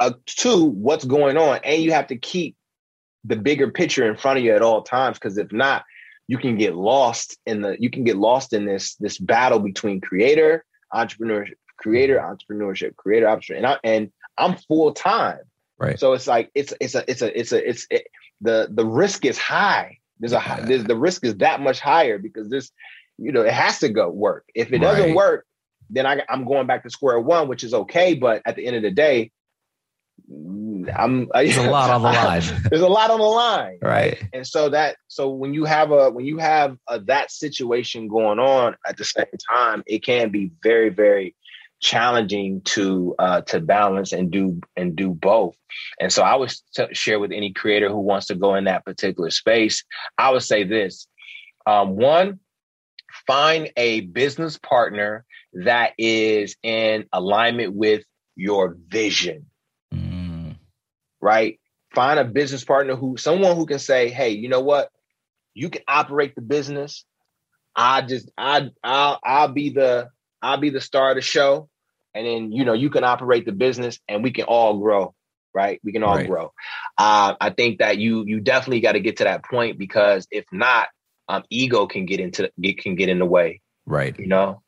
uh, 0.00 0.12
to 0.26 0.64
what's 0.64 1.04
going 1.04 1.36
on, 1.36 1.60
and 1.64 1.82
you 1.82 1.92
have 1.92 2.08
to 2.08 2.16
keep 2.16 2.56
the 3.24 3.36
bigger 3.36 3.70
picture 3.70 4.08
in 4.08 4.16
front 4.16 4.38
of 4.38 4.44
you 4.44 4.54
at 4.54 4.62
all 4.62 4.82
times. 4.82 5.18
Because 5.18 5.38
if 5.38 5.52
not, 5.52 5.84
you 6.26 6.38
can 6.38 6.56
get 6.56 6.74
lost 6.74 7.38
in 7.46 7.62
the 7.62 7.76
you 7.78 7.90
can 7.90 8.04
get 8.04 8.16
lost 8.16 8.52
in 8.52 8.64
this 8.64 8.94
this 8.96 9.18
battle 9.18 9.58
between 9.58 10.00
creator 10.00 10.64
entrepreneurship 10.92 11.54
creator 11.76 12.18
entrepreneurship 12.18 12.96
creator 12.96 13.26
entrepreneurship 13.26 13.56
and, 13.56 13.66
I, 13.66 13.78
and 13.84 14.12
i'm 14.38 14.56
full 14.56 14.92
time 14.92 15.40
right 15.78 15.98
so 15.98 16.12
it's 16.12 16.26
like 16.26 16.50
it's 16.54 16.72
it's 16.80 16.94
a 16.94 17.10
it's 17.10 17.22
a 17.22 17.38
it's 17.38 17.52
a 17.52 17.68
it's 17.68 17.86
it, 17.90 18.06
the 18.40 18.68
the 18.70 18.86
risk 18.86 19.24
is 19.24 19.38
high 19.38 19.98
there's 20.24 20.32
a 20.32 20.40
high, 20.40 20.60
there's, 20.60 20.84
the 20.84 20.96
risk 20.96 21.24
is 21.24 21.36
that 21.36 21.60
much 21.60 21.80
higher 21.80 22.18
because 22.18 22.48
this 22.48 22.70
you 23.18 23.30
know 23.30 23.42
it 23.42 23.52
has 23.52 23.78
to 23.80 23.88
go 23.88 24.08
work. 24.08 24.44
If 24.54 24.72
it 24.72 24.78
doesn't 24.78 25.14
work 25.14 25.46
then 25.90 26.06
I, 26.06 26.22
i'm 26.28 26.44
going 26.44 26.66
back 26.66 26.82
to 26.84 26.90
square 26.90 27.18
one 27.20 27.48
which 27.48 27.64
is 27.64 27.74
okay 27.74 28.14
but 28.14 28.42
at 28.46 28.56
the 28.56 28.66
end 28.66 28.76
of 28.76 28.82
the 28.82 28.90
day 28.90 29.30
i'm 30.96 31.28
there's 31.34 31.56
a 31.56 31.70
lot 31.70 31.90
on 31.90 32.02
the 32.02 32.08
line. 32.08 32.42
There's 32.70 32.82
a 32.82 32.88
lot 32.88 33.10
on 33.10 33.18
the 33.18 33.24
line. 33.24 33.78
Right. 33.82 34.22
And 34.32 34.46
so 34.46 34.68
that 34.68 34.96
so 35.08 35.28
when 35.28 35.52
you 35.52 35.64
have 35.64 35.90
a 35.90 36.10
when 36.10 36.24
you 36.24 36.38
have 36.38 36.78
a, 36.88 37.00
that 37.00 37.30
situation 37.30 38.08
going 38.08 38.38
on 38.38 38.76
at 38.86 38.96
the 38.96 39.04
same 39.04 39.26
time 39.52 39.82
it 39.86 40.04
can 40.04 40.30
be 40.30 40.52
very 40.62 40.88
very 40.88 41.34
challenging 41.84 42.62
to 42.62 43.14
uh 43.18 43.42
to 43.42 43.60
balance 43.60 44.12
and 44.12 44.30
do 44.30 44.58
and 44.74 44.96
do 44.96 45.10
both 45.10 45.54
and 46.00 46.10
so 46.10 46.22
i 46.22 46.34
would 46.34 46.50
t- 46.74 46.94
share 46.94 47.20
with 47.20 47.30
any 47.30 47.52
creator 47.52 47.90
who 47.90 47.98
wants 47.98 48.26
to 48.26 48.34
go 48.34 48.54
in 48.54 48.64
that 48.64 48.84
particular 48.86 49.30
space 49.30 49.84
i 50.16 50.30
would 50.30 50.42
say 50.42 50.64
this 50.64 51.06
um 51.66 51.96
one 51.96 52.40
find 53.26 53.70
a 53.76 54.00
business 54.00 54.56
partner 54.56 55.26
that 55.52 55.92
is 55.98 56.56
in 56.62 57.04
alignment 57.12 57.74
with 57.74 58.02
your 58.34 58.76
vision 58.88 59.46
Mm, 59.92 60.56
right? 61.20 61.60
Find 61.94 62.18
a 62.18 62.24
business 62.24 62.64
partner 62.64 62.96
who, 62.96 63.16
someone 63.16 63.56
who 63.56 63.66
can 63.66 63.78
say, 63.78 64.08
"Hey, 64.10 64.30
you 64.30 64.48
know 64.48 64.60
what? 64.60 64.90
You 65.54 65.70
can 65.70 65.82
operate 65.86 66.34
the 66.34 66.42
business. 66.42 67.04
I 67.76 68.02
just, 68.02 68.30
I, 68.36 68.70
I'll, 68.82 69.20
I'll 69.24 69.52
be 69.52 69.70
the, 69.70 70.10
I'll 70.42 70.58
be 70.58 70.70
the 70.70 70.80
star 70.80 71.10
of 71.10 71.16
the 71.16 71.22
show, 71.22 71.68
and 72.14 72.26
then 72.26 72.52
you 72.52 72.64
know 72.64 72.72
you 72.74 72.90
can 72.90 73.04
operate 73.04 73.46
the 73.46 73.52
business, 73.52 73.98
and 74.08 74.22
we 74.22 74.30
can 74.32 74.44
all 74.44 74.78
grow, 74.78 75.14
right? 75.54 75.80
We 75.84 75.92
can 75.92 76.02
all 76.02 76.16
Right. 76.16 76.26
grow. 76.26 76.52
Uh, 76.98 77.34
I 77.40 77.50
think 77.50 77.78
that 77.78 77.98
you, 77.98 78.24
you 78.26 78.40
definitely 78.40 78.80
got 78.80 78.92
to 78.92 79.00
get 79.00 79.18
to 79.18 79.24
that 79.24 79.44
point 79.44 79.78
because 79.78 80.26
if 80.30 80.44
not, 80.52 80.88
um, 81.28 81.42
ego 81.50 81.86
can 81.86 82.06
get 82.06 82.20
into, 82.20 82.50
get 82.60 82.78
can 82.78 82.94
get 82.96 83.08
in 83.08 83.18
the 83.18 83.26
way 83.26 83.60
right 83.86 84.18
you 84.18 84.26
know 84.26 84.62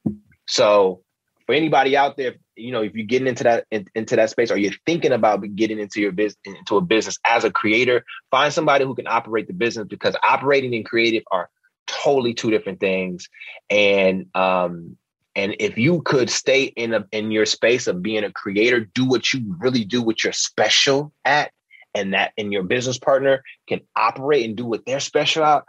so 0.46 1.02
for 1.46 1.54
anybody 1.54 1.96
out 1.96 2.16
there 2.16 2.34
you 2.56 2.72
know 2.72 2.82
if 2.82 2.94
you're 2.94 3.06
getting 3.06 3.28
into 3.28 3.44
that 3.44 3.66
in, 3.70 3.86
into 3.94 4.16
that 4.16 4.30
space 4.30 4.50
or 4.50 4.58
you're 4.58 4.72
thinking 4.84 5.12
about 5.12 5.42
getting 5.54 5.78
into 5.78 6.00
your 6.00 6.12
business 6.12 6.38
into 6.44 6.76
a 6.76 6.80
business 6.80 7.18
as 7.26 7.44
a 7.44 7.50
creator 7.50 8.04
find 8.30 8.52
somebody 8.52 8.84
who 8.84 8.94
can 8.94 9.06
operate 9.06 9.46
the 9.46 9.54
business 9.54 9.86
because 9.88 10.16
operating 10.28 10.74
and 10.74 10.84
creative 10.84 11.22
are 11.30 11.48
totally 11.86 12.34
two 12.34 12.50
different 12.50 12.80
things 12.80 13.28
and 13.70 14.26
um 14.34 14.96
and 15.36 15.54
if 15.60 15.78
you 15.78 16.02
could 16.02 16.28
stay 16.30 16.64
in 16.64 16.94
a 16.94 17.06
in 17.12 17.30
your 17.30 17.46
space 17.46 17.86
of 17.86 18.02
being 18.02 18.24
a 18.24 18.32
creator 18.32 18.80
do 18.80 19.04
what 19.04 19.32
you 19.32 19.54
really 19.58 19.84
do 19.84 20.02
what 20.02 20.24
you're 20.24 20.32
special 20.32 21.12
at 21.24 21.52
and 21.94 22.14
that 22.14 22.32
and 22.36 22.52
your 22.52 22.64
business 22.64 22.98
partner 22.98 23.42
can 23.68 23.80
operate 23.94 24.44
and 24.44 24.56
do 24.56 24.66
what 24.66 24.84
they're 24.84 25.00
special 25.00 25.44
at 25.44 25.64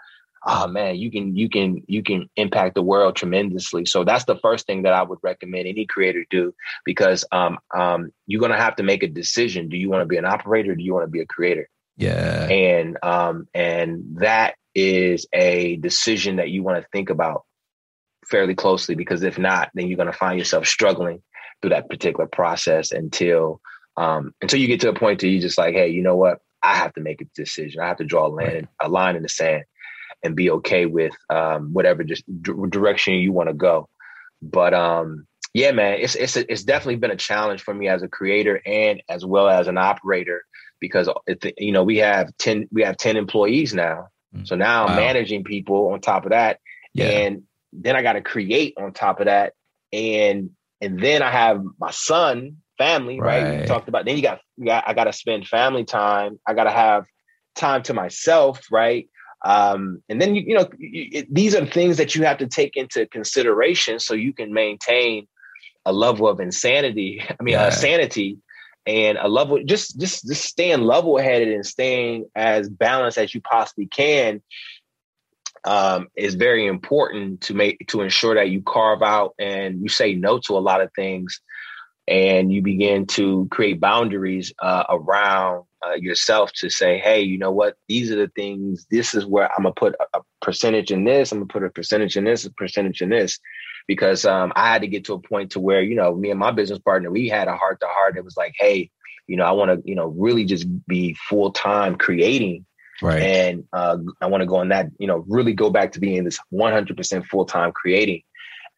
oh 0.46 0.68
man 0.68 0.96
you 0.96 1.12
can 1.12 1.36
you 1.36 1.50
can 1.50 1.84
you 1.88 2.02
can 2.02 2.30
impact 2.36 2.76
the 2.76 2.82
world 2.82 3.16
tremendously. 3.16 3.86
So 3.86 4.04
that's 4.04 4.26
the 4.26 4.38
first 4.38 4.66
thing 4.66 4.84
that 4.84 4.94
i 4.94 5.04
would 5.04 5.20
recommend 5.22 5.68
any 5.68 5.86
creator 5.86 6.26
do 6.30 6.54
because 6.86 7.26
um 7.32 7.60
um 7.76 8.12
you're 8.26 8.48
to 8.48 8.58
have 8.58 8.76
to 8.78 8.84
make 8.84 9.04
a 9.04 9.08
decision. 9.08 9.70
Do 9.70 9.78
you 9.78 9.90
want 9.90 10.02
to 10.02 10.06
be 10.06 10.18
an 10.18 10.26
operator? 10.26 10.72
Or 10.72 10.76
do 10.76 10.84
you 10.84 10.94
want 10.94 11.06
to 11.06 11.12
be 11.12 11.22
a 11.22 11.26
creator? 11.26 11.70
Yeah. 11.98 12.48
And 12.48 12.98
um 13.04 13.48
and 13.54 14.18
that 14.20 14.56
is 14.74 15.28
a 15.34 15.78
decision 15.78 16.38
that 16.38 16.50
you 16.50 16.64
want 16.64 16.82
to 16.82 16.88
think 16.92 17.10
about 17.10 17.44
fairly 18.30 18.56
closely 18.56 18.96
because 18.96 19.24
if 19.24 19.38
not 19.38 19.70
then 19.74 19.88
you're 19.88 19.98
going 19.98 20.12
to 20.12 20.18
find 20.18 20.38
yourself 20.38 20.66
struggling 20.66 21.22
through 21.62 21.72
that 21.72 21.90
particular 21.90 22.28
process 22.28 22.92
until 22.92 23.62
um 23.98 24.34
until 24.42 24.60
you 24.60 24.68
get 24.68 24.82
to 24.82 24.90
a 24.90 24.94
point 24.94 25.22
where 25.22 25.32
you 25.32 25.40
just 25.40 25.58
like 25.58 25.74
hey 25.74 25.90
you 25.90 26.02
know 26.02 26.16
what? 26.16 26.40
I 26.64 26.76
have 26.76 26.94
to 26.96 27.02
make 27.02 27.22
a 27.22 27.26
decision. 27.36 27.82
I 27.82 27.88
have 27.88 27.98
to 27.98 28.04
draw 28.04 28.26
a 28.26 28.30
line, 28.30 28.68
a 28.82 28.90
line 28.90 29.16
in 29.16 29.22
the 29.22 29.30
sand 29.30 29.64
and 30.24 30.36
be 30.36 30.50
okay 30.52 30.86
with 30.86 31.14
um 31.30 31.74
whatever 31.74 32.04
just 32.04 32.24
d- 32.42 32.54
direction 32.70 33.14
you 33.16 33.32
want 33.32 33.50
to 33.50 33.54
go. 33.54 33.90
But 34.42 34.74
um 34.74 35.28
yeah 35.54 35.72
man 35.72 35.98
it's 36.00 36.16
it's 36.16 36.36
it's 36.36 36.64
definitely 36.64 36.98
been 36.98 37.12
a 37.12 37.16
challenge 37.16 37.62
for 37.62 37.74
me 37.74 37.88
as 37.88 38.04
a 38.04 38.08
creator 38.08 38.62
and 38.66 39.02
as 39.10 39.26
well 39.26 39.48
as 39.50 39.68
an 39.68 39.78
operator 39.78 40.44
because 40.80 41.10
it, 41.26 41.54
you 41.58 41.72
know 41.72 41.84
we 41.84 41.98
have 41.98 42.30
10 42.38 42.68
we 42.72 42.84
have 42.84 42.98
10 42.98 43.18
employees 43.18 43.74
now. 43.74 44.08
Mm. 44.36 44.46
so 44.46 44.56
now 44.56 44.86
i'm 44.86 44.98
managing 44.98 45.46
people 45.46 45.94
on 45.94 46.02
top 46.02 46.26
of 46.26 46.32
that 46.32 46.60
yeah. 46.94 47.06
and 47.06 47.44
then 47.74 47.96
I 47.96 48.02
got 48.02 48.14
to 48.14 48.22
create 48.22 48.76
on 48.78 48.94
top 48.94 49.20
of 49.20 49.26
that, 49.26 49.54
and 49.92 50.52
and 50.82 51.00
then 51.02 51.22
I 51.22 51.32
have 51.32 51.62
my 51.80 51.92
son, 51.92 52.58
family, 52.78 53.22
right? 53.22 53.48
We 53.48 53.58
Right. 53.58 53.68
talked 53.68 53.90
about. 53.90 54.06
Then 54.06 54.16
you 54.16 54.24
got, 54.24 54.40
you 54.58 54.66
got 54.66 54.84
I 54.88 54.94
got 54.94 55.06
to 55.06 55.14
spend 55.14 55.48
family 55.48 55.86
time. 55.86 56.40
I 56.48 56.54
got 56.54 56.66
to 56.66 56.72
have 56.72 57.06
time 57.56 57.84
to 57.84 57.94
myself, 57.94 58.62
right? 58.72 59.10
Um, 59.46 60.02
and 60.10 60.22
then 60.22 60.36
you 60.36 60.44
you 60.48 60.56
know 60.56 60.70
you, 60.78 61.10
it, 61.12 61.34
these 61.34 61.56
are 61.56 61.66
things 61.66 61.98
that 61.98 62.16
you 62.16 62.24
have 62.24 62.38
to 62.40 62.48
take 62.48 62.76
into 62.76 63.06
consideration 63.08 64.00
so 64.00 64.14
you 64.14 64.34
can 64.34 64.54
maintain 64.54 65.28
a 65.86 65.94
level 65.94 66.28
of 66.28 66.40
insanity. 66.40 67.22
I 67.30 67.42
mean, 67.44 67.56
Yeah. 67.56 67.64
uh, 67.64 67.72
sanity. 67.72 68.38
And 68.86 69.18
a 69.18 69.28
level, 69.28 69.62
just 69.66 70.00
just 70.00 70.26
just 70.26 70.46
staying 70.46 70.82
level 70.82 71.18
headed 71.18 71.50
and 71.50 71.66
staying 71.66 72.30
as 72.36 72.70
balanced 72.70 73.18
as 73.18 73.36
you 73.36 73.42
possibly 73.42 73.86
can 73.86 74.42
um, 75.66 76.08
is 76.16 76.36
very 76.36 76.66
important 76.66 77.42
to 77.42 77.54
make 77.54 77.88
to 77.88 78.02
ensure 78.02 78.36
that 78.36 78.50
you 78.50 78.62
carve 78.62 79.02
out 79.02 79.34
and 79.40 79.82
you 79.82 79.90
say 79.90 80.14
no 80.14 80.40
to 80.40 80.58
a 80.58 80.60
lot 80.60 80.82
of 80.82 80.92
things 80.96 81.42
and 82.08 82.54
you 82.54 82.62
begin 82.62 83.06
to 83.06 83.48
create 83.52 83.82
boundaries 83.82 84.54
uh, 84.60 84.84
around 84.90 85.66
uh, 85.86 85.94
yourself 85.96 86.52
to 86.54 86.70
say 86.70 86.98
hey 87.00 87.22
you 87.22 87.38
know 87.38 87.52
what? 87.52 87.76
These 87.88 88.12
are 88.12 88.16
the 88.16 88.32
things. 88.36 88.88
This 88.90 89.14
is 89.14 89.26
where 89.26 89.50
i'm 89.58 89.64
gonna 89.64 89.74
put 89.74 89.96
a, 90.00 90.20
a 90.20 90.22
percentage 90.42 90.92
in 90.92 91.04
this. 91.04 91.32
I'm 91.32 91.40
gonna 91.40 91.48
put 91.48 91.64
a 91.64 91.70
percentage 91.70 92.18
in 92.18 92.24
this 92.24 92.46
a 92.46 92.54
percentage 92.54 93.02
in 93.02 93.10
this. 93.10 93.40
Because 93.88 94.26
um, 94.26 94.52
i 94.56 94.72
had 94.72 94.82
to 94.82 94.88
get 94.88 95.06
to 95.06 95.14
a 95.14 95.20
point 95.20 95.52
to 95.52 95.60
where 95.60 95.82
you 95.82 95.96
know 95.96 96.14
me 96.16 96.30
and 96.30 96.40
my 96.40 96.52
business 96.52 96.80
partner 96.80 97.10
we 97.10 97.30
had 97.30 97.48
a 97.48 97.56
heart 97.56 97.80
to 97.82 97.88
heart. 97.88 98.18
It 98.18 98.26
was 98.26 98.38
like 98.38 98.54
hey 98.58 98.90
you 99.28 99.36
know 99.36 99.46
i 99.46 99.52
want 99.52 99.72
to 99.72 99.88
you 99.88 99.96
know 99.96 100.08
really 100.08 100.46
just 100.46 100.66
be 100.88 101.14
full-time 101.14 101.98
creating 101.98 102.66
right 103.02 103.22
and 103.22 103.64
uh, 103.74 103.98
I 104.22 104.28
want 104.28 104.42
to 104.42 104.48
go 104.48 104.58
on 104.58 104.70
that, 104.70 104.88
you 105.00 105.08
know, 105.08 105.24
really 105.28 105.54
go 105.54 105.70
back 105.70 105.92
to 105.94 106.00
being 106.00 106.24
this 106.24 106.40
100% 106.54 107.26
full 107.26 107.46
time 107.46 107.72
creating. 107.72 108.24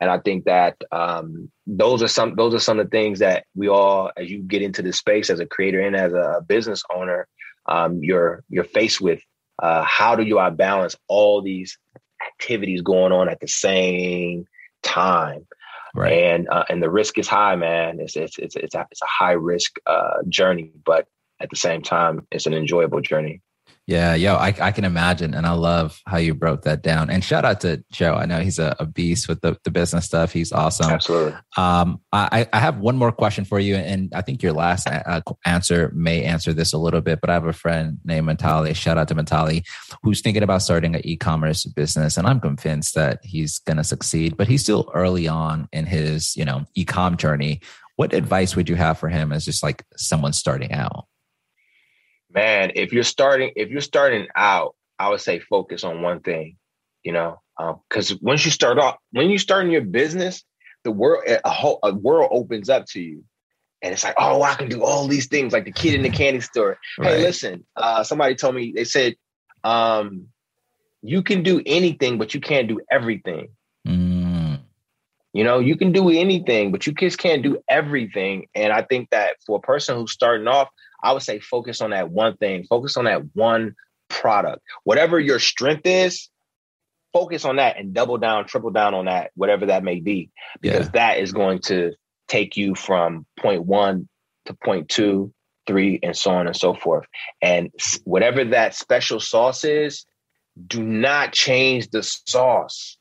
And 0.02 0.10
I 0.10 0.18
think 0.20 0.46
that 0.46 0.78
um, 0.92 1.52
those 1.68 2.02
are 2.02 2.08
some 2.08 2.36
those 2.36 2.54
are 2.54 2.60
some 2.60 2.80
of 2.80 2.86
the 2.86 2.90
things 2.90 3.20
that 3.20 3.46
we 3.54 3.68
all, 3.68 4.12
as 4.16 4.30
you 4.30 4.40
get 4.40 4.62
into 4.62 4.82
this 4.82 4.98
space 4.98 5.30
as 5.30 5.42
a 5.42 5.46
creator 5.46 5.82
and 5.82 5.96
as 5.96 6.14
a 6.14 6.42
business 6.48 6.84
owner, 6.94 7.28
um, 7.66 8.00
you're 8.02 8.44
you're 8.50 8.64
faced 8.64 9.02
with. 9.02 9.22
Uh, 9.62 9.84
how 9.84 10.16
do 10.16 10.24
you 10.24 10.40
I 10.40 10.52
balance 10.52 10.96
all 11.10 11.42
these 11.42 11.78
activities 12.26 12.82
going 12.82 13.12
on 13.12 13.28
at 13.28 13.42
the 13.42 13.48
same 13.48 14.46
time? 14.84 15.46
right 15.94 16.14
And 16.14 16.48
uh, 16.50 16.64
and 16.70 16.82
the 16.82 16.90
risk 16.90 17.18
is 17.18 17.28
high, 17.28 17.58
man. 17.58 18.00
It's 18.00 18.16
it's 18.16 18.40
it's 18.40 18.56
it's 18.56 18.76
a, 18.76 18.88
it's 18.92 19.02
a 19.02 19.06
high 19.06 19.34
risk 19.34 19.80
uh, 19.86 20.20
journey, 20.30 20.72
but 20.86 21.08
at 21.42 21.50
the 21.50 21.58
same 21.58 21.82
time, 21.82 22.26
it's 22.32 22.46
an 22.46 22.54
enjoyable 22.54 23.02
journey. 23.02 23.42
Yeah, 23.90 24.14
yo, 24.14 24.36
I, 24.36 24.54
I 24.62 24.72
can 24.72 24.86
imagine. 24.86 25.34
And 25.34 25.48
I 25.48 25.54
love 25.54 26.00
how 26.06 26.18
you 26.18 26.36
broke 26.36 26.62
that 26.62 26.84
down. 26.84 27.10
And 27.10 27.24
shout 27.24 27.44
out 27.44 27.62
to 27.62 27.84
Joe. 27.92 28.14
I 28.14 28.28
know 28.28 28.40
he's 28.40 28.60
a, 28.60 28.76
a 28.78 28.86
beast 28.86 29.28
with 29.28 29.42
the, 29.42 29.58
the 29.64 29.72
business 29.72 30.06
stuff. 30.06 30.32
He's 30.32 30.52
awesome. 30.52 30.92
Absolutely. 30.92 31.34
Um, 31.58 32.00
I, 32.14 32.48
I 32.54 32.60
have 32.60 32.78
one 32.78 32.98
more 32.98 33.12
question 33.12 33.46
for 33.46 33.60
you. 33.60 33.78
And 33.78 34.14
I 34.14 34.22
think 34.22 34.44
your 34.44 34.54
last 34.54 34.88
uh, 34.88 35.22
answer 35.44 35.92
may 35.96 36.24
answer 36.24 36.54
this 36.54 36.72
a 36.72 36.78
little 36.78 37.02
bit, 37.02 37.20
but 37.20 37.32
I 37.32 37.34
have 37.34 37.48
a 37.48 37.52
friend 37.52 37.98
named 38.06 38.28
Mentali. 38.28 38.76
Shout 38.76 39.00
out 39.00 39.08
to 39.08 39.16
Mentali, 39.16 39.66
who's 40.04 40.22
thinking 40.22 40.44
about 40.44 40.62
starting 40.62 40.94
an 40.94 41.02
e 41.04 41.18
commerce 41.18 41.66
business. 41.66 42.16
And 42.16 42.28
I'm 42.28 42.40
convinced 42.40 42.94
that 42.94 43.22
he's 43.24 43.58
going 43.58 43.78
to 43.78 43.84
succeed, 43.84 44.38
but 44.38 44.48
he's 44.48 44.62
still 44.62 44.92
early 44.94 45.28
on 45.28 45.68
in 45.74 45.88
his, 45.88 46.36
you 46.36 46.46
know, 46.46 46.64
e 46.76 46.86
com 46.86 47.18
journey. 47.18 47.60
What 47.96 48.14
advice 48.14 48.56
would 48.56 48.70
you 48.70 48.76
have 48.76 49.00
for 49.00 49.10
him 49.10 49.32
as 49.32 49.46
just 49.46 49.64
like 49.64 49.84
someone 49.98 50.34
starting 50.34 50.74
out? 50.74 51.08
Man 52.34 52.72
if 52.76 52.94
you're 52.94 53.04
starting 53.04 53.52
if 53.56 53.70
you're 53.70 53.82
starting 53.82 54.28
out 54.36 54.76
i 54.98 55.10
would 55.10 55.22
say 55.22 55.40
focus 55.40 55.84
on 55.84 56.02
one 56.02 56.20
thing 56.20 56.58
you 57.04 57.12
know 57.12 57.40
because 57.90 58.12
um, 58.12 58.20
once 58.22 58.46
you 58.46 58.52
start 58.52 58.78
off 58.78 58.98
when 59.12 59.30
you 59.30 59.38
start 59.38 59.66
in 59.66 59.72
your 59.72 59.82
business 59.82 60.44
the 60.84 60.92
world 60.92 61.24
a 61.28 61.50
whole 61.50 61.80
a 61.84 61.94
world 61.94 62.30
opens 62.32 62.70
up 62.70 62.86
to 62.86 63.02
you 63.02 63.24
and 63.82 63.94
it's 63.94 64.04
like, 64.04 64.16
oh, 64.18 64.42
I 64.42 64.56
can 64.56 64.68
do 64.68 64.84
all 64.84 65.08
these 65.08 65.28
things, 65.28 65.54
like 65.54 65.66
the 65.66 65.72
kid 65.72 65.94
in 65.94 66.02
the 66.02 66.10
candy 66.10 66.42
store. 66.42 66.78
Right. 66.98 67.18
Hey, 67.18 67.22
listen, 67.22 67.66
uh, 67.76 68.04
somebody 68.04 68.36
told 68.36 68.56
me 68.56 68.74
they 68.76 68.84
said, 68.84 69.16
um, 69.64 70.28
you 71.02 71.24
can 71.24 71.44
do 71.44 71.62
anything, 71.66 72.18
but 72.18 72.34
you 72.34 72.42
can't 72.42 72.68
do 72.68 72.82
everything. 72.92 73.50
Mm. 73.88 74.60
You 75.32 75.44
know, 75.44 75.60
you 75.60 75.78
can 75.78 75.92
do 75.94 76.10
anything, 76.10 76.72
but 76.72 76.86
you 76.86 76.94
just 76.94 77.18
can't 77.18 77.42
do 77.42 77.60
everything. 77.70 78.48
And 78.54 78.74
I 78.74 78.82
think 78.82 79.12
that 79.12 79.36
for 79.46 79.58
a 79.58 79.62
person 79.62 79.96
who's 79.96 80.12
starting 80.12 80.48
off, 80.48 80.68
I 81.04 81.14
would 81.14 81.24
say 81.24 81.40
focus 81.40 81.82
on 81.82 81.92
that 81.92 82.10
one 82.10 82.38
thing, 82.38 82.66
focus 82.70 82.98
on 82.98 83.06
that 83.06 83.36
one 83.36 83.76
product. 84.10 84.62
Whatever 84.84 85.20
your 85.20 85.40
strength 85.40 85.86
is, 85.86 86.30
focus 87.14 87.46
on 87.46 87.56
that 87.58 87.78
and 87.78 87.94
double 87.94 88.18
down, 88.18 88.46
triple 88.46 88.72
down 88.72 88.94
on 88.94 89.06
that, 89.06 89.32
whatever 89.36 89.68
that 89.68 89.84
may 89.84 90.00
be, 90.00 90.30
because 90.62 90.88
yeah. 90.88 90.92
that 90.94 91.20
is 91.20 91.32
going 91.32 91.60
to 91.60 91.94
take 92.28 92.58
you 92.58 92.76
from 92.76 93.26
point 93.40 93.66
one 93.66 94.08
to 94.46 94.54
point 94.54 94.90
two, 94.90 95.34
three, 95.66 96.00
and 96.04 96.16
so 96.16 96.32
on 96.32 96.48
and 96.48 96.56
so 96.56 96.74
forth. 96.74 97.06
And 97.42 97.72
whatever 98.04 98.44
that 98.46 98.76
special 98.76 99.20
sauce 99.20 99.64
is, 99.64 100.06
do 100.68 100.84
not 100.84 101.34
change 101.34 101.90
the 101.90 102.04
sauce. 102.04 102.98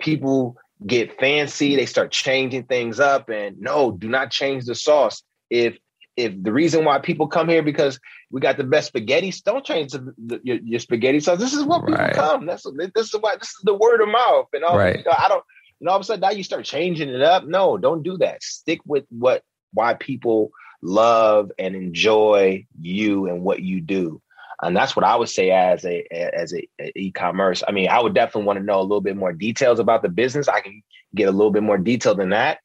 People 0.00 0.56
get 0.86 1.18
fancy, 1.18 1.74
they 1.74 1.86
start 1.86 2.12
changing 2.12 2.64
things 2.64 3.00
up, 3.00 3.28
and 3.30 3.58
no, 3.58 3.92
do 3.92 4.08
not 4.08 4.30
change 4.30 4.64
the 4.66 4.74
sauce. 4.74 5.22
If 5.48 5.78
if 6.16 6.42
the 6.42 6.52
reason 6.52 6.84
why 6.84 6.98
people 6.98 7.28
come 7.28 7.48
here 7.48 7.62
because 7.62 8.00
we 8.30 8.40
got 8.40 8.56
the 8.56 8.64
best 8.64 8.88
spaghetti, 8.88 9.32
don't 9.44 9.64
change 9.64 9.92
the, 9.92 10.14
the, 10.18 10.40
your, 10.42 10.56
your, 10.56 10.80
spaghetti 10.80 11.20
sauce. 11.20 11.38
This 11.38 11.52
is 11.52 11.64
what 11.64 11.84
people 11.84 12.02
right. 12.02 12.14
come. 12.14 12.46
That's 12.46 12.66
this 12.94 13.12
is 13.14 13.20
why 13.20 13.36
this 13.36 13.48
is 13.48 13.60
the 13.64 13.74
word 13.74 14.00
of 14.00 14.08
mouth. 14.08 14.46
And 14.52 14.64
all 14.64 14.78
right. 14.78 14.98
You 14.98 15.04
know, 15.04 15.14
I 15.16 15.28
don't. 15.28 15.44
And 15.80 15.88
all 15.90 15.96
of 15.96 16.00
a 16.00 16.04
sudden 16.04 16.22
now 16.22 16.30
you 16.30 16.42
start 16.42 16.64
changing 16.64 17.10
it 17.10 17.20
up. 17.20 17.44
No, 17.44 17.76
don't 17.76 18.02
do 18.02 18.16
that. 18.18 18.42
Stick 18.42 18.80
with 18.86 19.04
what 19.10 19.42
why 19.74 19.94
people 19.94 20.50
love 20.80 21.52
and 21.58 21.76
enjoy 21.76 22.66
you 22.80 23.26
and 23.26 23.42
what 23.42 23.60
you 23.60 23.80
do. 23.82 24.22
And 24.62 24.74
that's 24.74 24.96
what 24.96 25.04
I 25.04 25.16
would 25.16 25.28
say 25.28 25.50
as 25.50 25.84
a 25.84 26.06
as 26.10 26.54
a, 26.54 26.66
a 26.80 26.92
e-commerce. 26.96 27.62
I 27.66 27.72
mean, 27.72 27.90
I 27.90 28.00
would 28.00 28.14
definitely 28.14 28.46
want 28.46 28.58
to 28.58 28.64
know 28.64 28.80
a 28.80 28.82
little 28.82 29.02
bit 29.02 29.16
more 29.16 29.34
details 29.34 29.78
about 29.80 30.00
the 30.00 30.08
business. 30.08 30.48
I 30.48 30.60
can 30.60 30.82
get 31.14 31.28
a 31.28 31.32
little 31.32 31.50
bit 31.50 31.62
more 31.62 31.78
detail 31.78 32.14
than 32.14 32.30
that. 32.30 32.60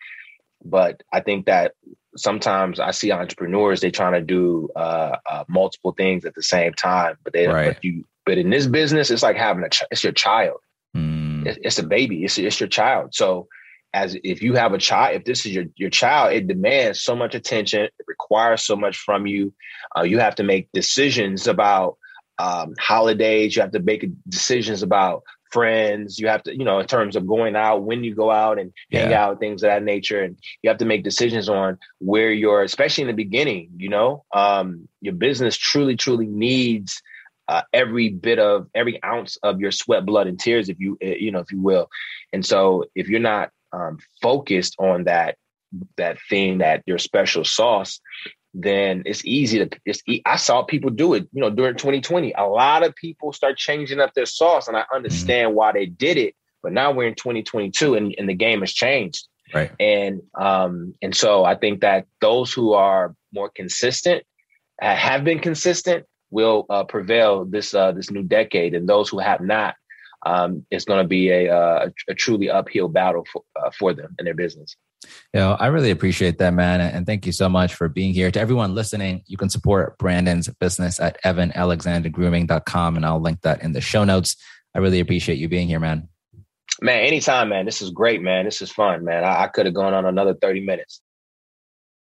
But 0.64 1.04
I 1.12 1.20
think 1.20 1.48
that 1.48 1.74
sometimes 2.16 2.80
I 2.80 2.92
see 2.92 3.12
entrepreneurs 3.12 3.82
they 3.82 3.92
trying 3.92 4.14
to 4.14 4.22
do 4.22 4.70
uh, 4.76 5.18
uh, 5.30 5.44
multiple 5.48 5.94
things 5.94 6.26
at 6.26 6.36
the 6.36 6.44
same 6.44 6.74
time, 6.74 7.18
but 7.24 7.34
they 7.34 7.48
right. 7.48 7.74
but 7.74 7.84
you 7.84 8.06
but 8.26 8.38
in 8.38 8.50
this 8.50 8.68
business 8.68 9.12
it's 9.12 9.24
like 9.24 9.38
having 9.38 9.64
a 9.64 9.70
ch- 9.70 9.84
it's 9.92 10.04
your 10.04 10.14
child, 10.14 10.58
mm. 10.96 11.46
it's, 11.46 11.58
it's, 11.62 11.80
a 11.80 11.84
baby, 11.84 12.24
it's 12.24 12.38
it's 12.38 12.60
your 12.60 12.70
child. 12.70 13.14
So 13.14 13.48
as 13.94 14.16
if 14.24 14.42
you 14.42 14.54
have 14.56 14.74
a 14.74 14.78
child, 14.78 15.16
if 15.16 15.26
this 15.26 15.46
is 15.46 15.54
your 15.54 15.66
your 15.76 15.90
child, 15.90 16.34
it 16.34 16.48
demands 16.48 17.02
so 17.02 17.16
much 17.16 17.36
attention, 17.36 17.82
it 17.82 17.94
requires 18.08 18.64
so 18.64 18.76
much 18.76 18.98
from 18.98 19.26
you. 19.26 19.54
Uh, 19.98 20.04
you 20.04 20.20
have 20.20 20.36
to 20.36 20.44
make 20.44 20.72
decisions 20.74 21.48
about 21.48 21.98
um, 22.38 22.74
holidays. 22.80 23.56
You 23.56 23.62
have 23.62 23.72
to 23.72 23.80
make 23.80 24.06
decisions 24.30 24.84
about 24.84 25.24
friends. 25.52 26.20
You 26.20 26.28
have 26.28 26.44
to, 26.44 26.58
you 26.58 26.66
know, 26.66 26.80
in 26.80 26.88
terms 26.88 27.16
of 27.16 27.28
going 27.28 27.56
out, 27.56 27.84
when 27.84 28.04
you 28.04 28.16
go 28.16 28.32
out 28.32 28.60
and 28.60 28.74
hang 28.92 29.12
yeah. 29.12 29.26
out, 29.26 29.40
things 29.40 29.64
of 29.64 29.70
that 29.70 29.84
nature. 29.84 30.22
And 30.22 30.38
you 30.62 30.70
have 30.70 30.80
to 30.80 30.86
make 30.86 31.04
decisions 31.04 31.50
on 31.50 31.78
where 32.00 32.32
you're, 32.32 32.64
especially 32.64 33.04
in 33.04 33.08
the 33.08 33.14
beginning, 33.14 33.72
you 33.78 33.90
know, 33.90 34.24
um, 34.34 34.88
your 35.02 35.14
business 35.14 35.58
truly, 35.58 35.96
truly 35.96 36.28
needs 36.28 37.02
uh, 37.48 37.64
every 37.74 38.10
bit 38.10 38.40
of 38.40 38.68
every 38.74 39.04
ounce 39.04 39.38
of 39.44 39.60
your 39.60 39.72
sweat, 39.72 40.06
blood, 40.06 40.28
and 40.28 40.40
tears, 40.40 40.70
if 40.70 40.80
you, 40.80 40.98
eh, 41.02 41.16
you 41.20 41.32
know, 41.32 41.40
if 41.40 41.52
you 41.52 41.62
will. 41.62 41.90
And 42.32 42.46
so 42.46 42.86
if 42.96 43.10
you're 43.10 43.20
not 43.20 43.50
um, 43.74 44.00
focused 44.22 44.76
on 44.80 45.06
that, 45.06 45.38
that 45.98 46.18
thing, 46.30 46.60
that 46.60 46.84
your 46.86 46.98
special 46.98 47.44
sauce, 47.44 48.00
then 48.54 49.04
it's 49.06 49.24
easy 49.26 49.60
to 49.60 49.80
it's 49.86 50.02
I 50.26 50.36
saw 50.36 50.64
people 50.64 50.90
do 50.90 51.14
it, 51.14 51.28
you 51.32 51.42
know, 51.42 51.50
during 51.50 51.76
2020. 51.76 52.34
A 52.34 52.44
lot 52.44 52.84
of 52.84 52.96
people 52.96 53.32
start 53.32 53.58
changing 53.58 54.00
up 54.00 54.14
their 54.14 54.26
sauce, 54.26 54.68
and 54.68 54.76
I 54.76 54.82
mm-hmm. 54.82 54.96
understand 54.96 55.50
mm-hmm. 55.50 55.58
why 55.58 55.72
they 55.72 55.86
did 55.86 56.18
it. 56.18 56.36
But 56.62 56.74
now 56.74 56.92
we're 56.92 57.08
in 57.08 57.16
2022 57.16 57.96
and, 57.96 58.14
and 58.18 58.30
the 58.30 58.36
game 58.36 58.60
has 58.60 58.72
changed. 58.72 59.28
Right. 59.54 59.72
And 59.80 60.22
um, 60.40 60.94
and 61.02 61.16
so 61.16 61.44
I 61.44 61.56
think 61.56 61.82
that 61.82 62.06
those 62.20 62.54
who 62.54 62.74
are 62.74 63.16
more 63.34 63.50
consistent, 63.50 64.24
uh, 64.82 64.96
have 64.96 65.24
been 65.24 65.40
consistent, 65.40 66.06
will 66.30 66.66
uh, 66.70 66.84
prevail 66.84 67.46
this 67.46 67.74
uh, 67.74 67.94
this 67.94 68.12
new 68.12 68.24
decade. 68.24 68.76
And 68.76 68.88
those 68.88 69.10
who 69.10 69.20
have 69.20 69.42
not, 69.42 69.76
um, 70.26 70.66
it's 70.70 70.86
going 70.86 71.04
to 71.04 71.08
be 71.08 71.30
a, 71.30 71.54
uh, 71.54 71.90
a 72.10 72.14
truly 72.14 72.50
uphill 72.50 72.90
battle 72.90 73.26
for, 73.32 73.44
uh, 73.56 73.72
for 73.78 73.94
them 73.94 74.16
and 74.20 74.28
their 74.28 74.36
business. 74.36 74.76
You 75.34 75.40
know, 75.40 75.54
I 75.54 75.68
really 75.68 75.92
appreciate 75.92 76.38
that, 76.40 76.54
man. 76.54 76.82
And 76.82 77.06
thank 77.06 77.26
you 77.26 77.32
so 77.32 77.50
much 77.50 77.74
for 77.74 77.88
being 77.90 78.14
here. 78.14 78.32
To 78.32 78.40
everyone 78.40 78.76
listening, 78.76 79.24
you 79.26 79.38
can 79.38 79.50
support 79.50 79.98
Brandon's 79.98 80.48
business 80.60 81.00
at 81.00 81.22
evanalexandergrooming.com, 81.24 82.96
and 82.96 83.06
I'll 83.06 83.22
link 83.22 83.42
that 83.42 83.64
in 83.64 83.74
the 83.74 83.82
show 83.82 84.04
notes. 84.04 84.36
I 84.76 84.80
really 84.80 85.00
appreciate 85.00 85.38
you 85.38 85.50
being 85.50 85.68
here, 85.68 85.80
man. 85.80 86.08
Man, 86.82 87.06
anytime, 87.06 87.50
man. 87.50 87.66
This 87.66 87.82
is 87.82 87.92
great, 87.92 88.22
man. 88.22 88.46
This 88.46 88.62
is 88.62 88.72
fun, 88.72 89.04
man. 89.04 89.24
I, 89.24 89.44
I 89.44 89.48
could 89.48 89.66
have 89.66 89.76
gone 89.76 89.94
on 89.94 90.06
another 90.06 90.34
30 90.34 90.62
minutes. 90.62 91.02